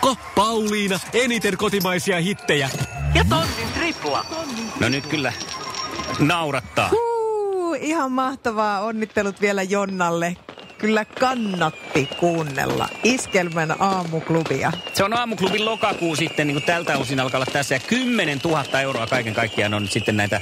Mikko, 0.06 0.24
Pauliina, 0.36 1.00
eniten 1.14 1.58
kotimaisia 1.58 2.22
hittejä. 2.22 2.70
No 4.80 4.90
nyt 4.90 5.08
kyllä 5.08 5.34
naurattaa. 6.20 6.90
Huu, 6.90 7.74
ihan 7.74 8.12
mahtavaa. 8.12 8.82
Onnittelut 8.82 9.42
vielä 9.42 9.64
Jonnalle. 9.64 10.38
Kyllä 10.78 11.06
kannatti 11.06 12.10
kuunnella 12.20 12.90
Iskelmän 13.04 13.76
aamuklubia. 13.80 14.72
Se 14.94 15.04
on 15.04 15.18
aamuklubin 15.18 15.66
lokakuu 15.66 16.16
sitten, 16.16 16.48
niin 16.48 16.56
kuin 16.56 16.66
tältä 16.66 16.98
osin 16.98 17.20
alkaa 17.20 17.38
olla 17.38 17.52
tässä. 17.54 17.76
Ja 17.76 17.80
10 17.80 18.40
000 18.44 18.82
euroa 18.82 19.08
kaiken 19.08 19.34
kaikkiaan 19.34 19.74
on 19.74 19.88
sitten 19.88 20.18
näitä 20.18 20.42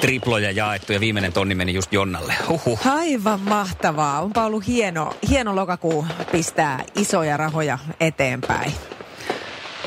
triploja 0.00 0.50
jaettu 0.50 0.92
ja 0.92 1.00
viimeinen 1.00 1.32
tonni 1.32 1.54
meni 1.54 1.74
just 1.74 1.92
Jonnalle. 1.92 2.34
Huhhuh. 2.48 2.86
Aivan 2.86 3.40
mahtavaa. 3.40 4.20
Onpa 4.20 4.44
ollut 4.44 4.66
hieno, 4.66 5.14
hieno 5.28 5.56
lokakuu 5.56 6.06
pistää 6.32 6.84
isoja 6.94 7.36
rahoja 7.36 7.78
eteenpäin. 8.00 8.72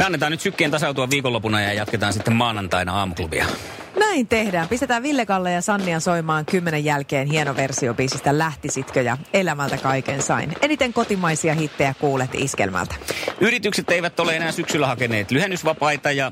Me 0.02 0.06
annetaan 0.06 0.32
nyt 0.32 0.42
sykkeen 0.42 0.72
tasautua 0.72 1.10
viikonlopuna 1.10 1.62
ja 1.62 1.74
jatketaan 1.74 2.14
sitten 2.14 2.34
maanantaina 2.34 2.94
aamuklubia. 3.00 3.46
Näin 4.00 4.28
tehdään. 4.28 4.68
Pistetään 4.68 5.04
Ville 5.04 5.26
Kalle 5.26 5.52
ja 5.52 5.62
Sannia 5.62 6.00
soimaan 6.00 6.46
kymmenen 6.46 6.86
jälkeen 6.86 7.28
hieno 7.28 7.56
versio 7.56 7.94
biisistä 7.94 8.38
Lähtisitkö 8.38 9.02
ja 9.02 9.18
Elämältä 9.34 9.78
kaiken 9.78 10.22
sain. 10.22 10.54
Eniten 10.62 10.94
kotimaisia 10.94 11.54
hittejä 11.54 11.94
kuulet 12.00 12.30
Iskelmältä. 12.36 12.96
Yritykset 13.42 13.92
eivät 13.92 14.20
ole 14.20 14.36
enää 14.36 14.52
syksyllä 14.52 14.88
hakeneet 14.88 15.32
lyhennysvapaita 15.32 16.12
ja 16.12 16.32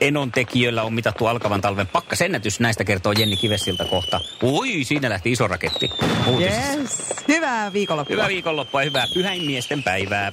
Enon 0.00 0.32
tekijöillä 0.32 0.82
on 0.82 0.94
mitattu 0.94 1.26
alkavan 1.26 1.60
talven 1.60 1.86
pakkasennätys. 1.86 2.60
Näistä 2.60 2.84
kertoo 2.84 3.12
Jenni 3.12 3.36
Kivesiltä 3.36 3.84
kohta. 3.84 4.20
Ui, 4.42 4.84
siinä 4.84 5.10
lähti 5.10 5.32
iso 5.32 5.48
raketti. 5.48 5.90
uutisissa. 6.26 6.72
Yes. 6.72 7.14
Hyvää 7.28 7.72
viikonloppua. 7.72 8.14
Hyvää 8.14 8.28
viikonloppua 8.28 8.82
ja 8.82 8.84
hyvää 8.84 9.06
pyhäinmiesten 9.14 9.82
päivää. 9.82 10.32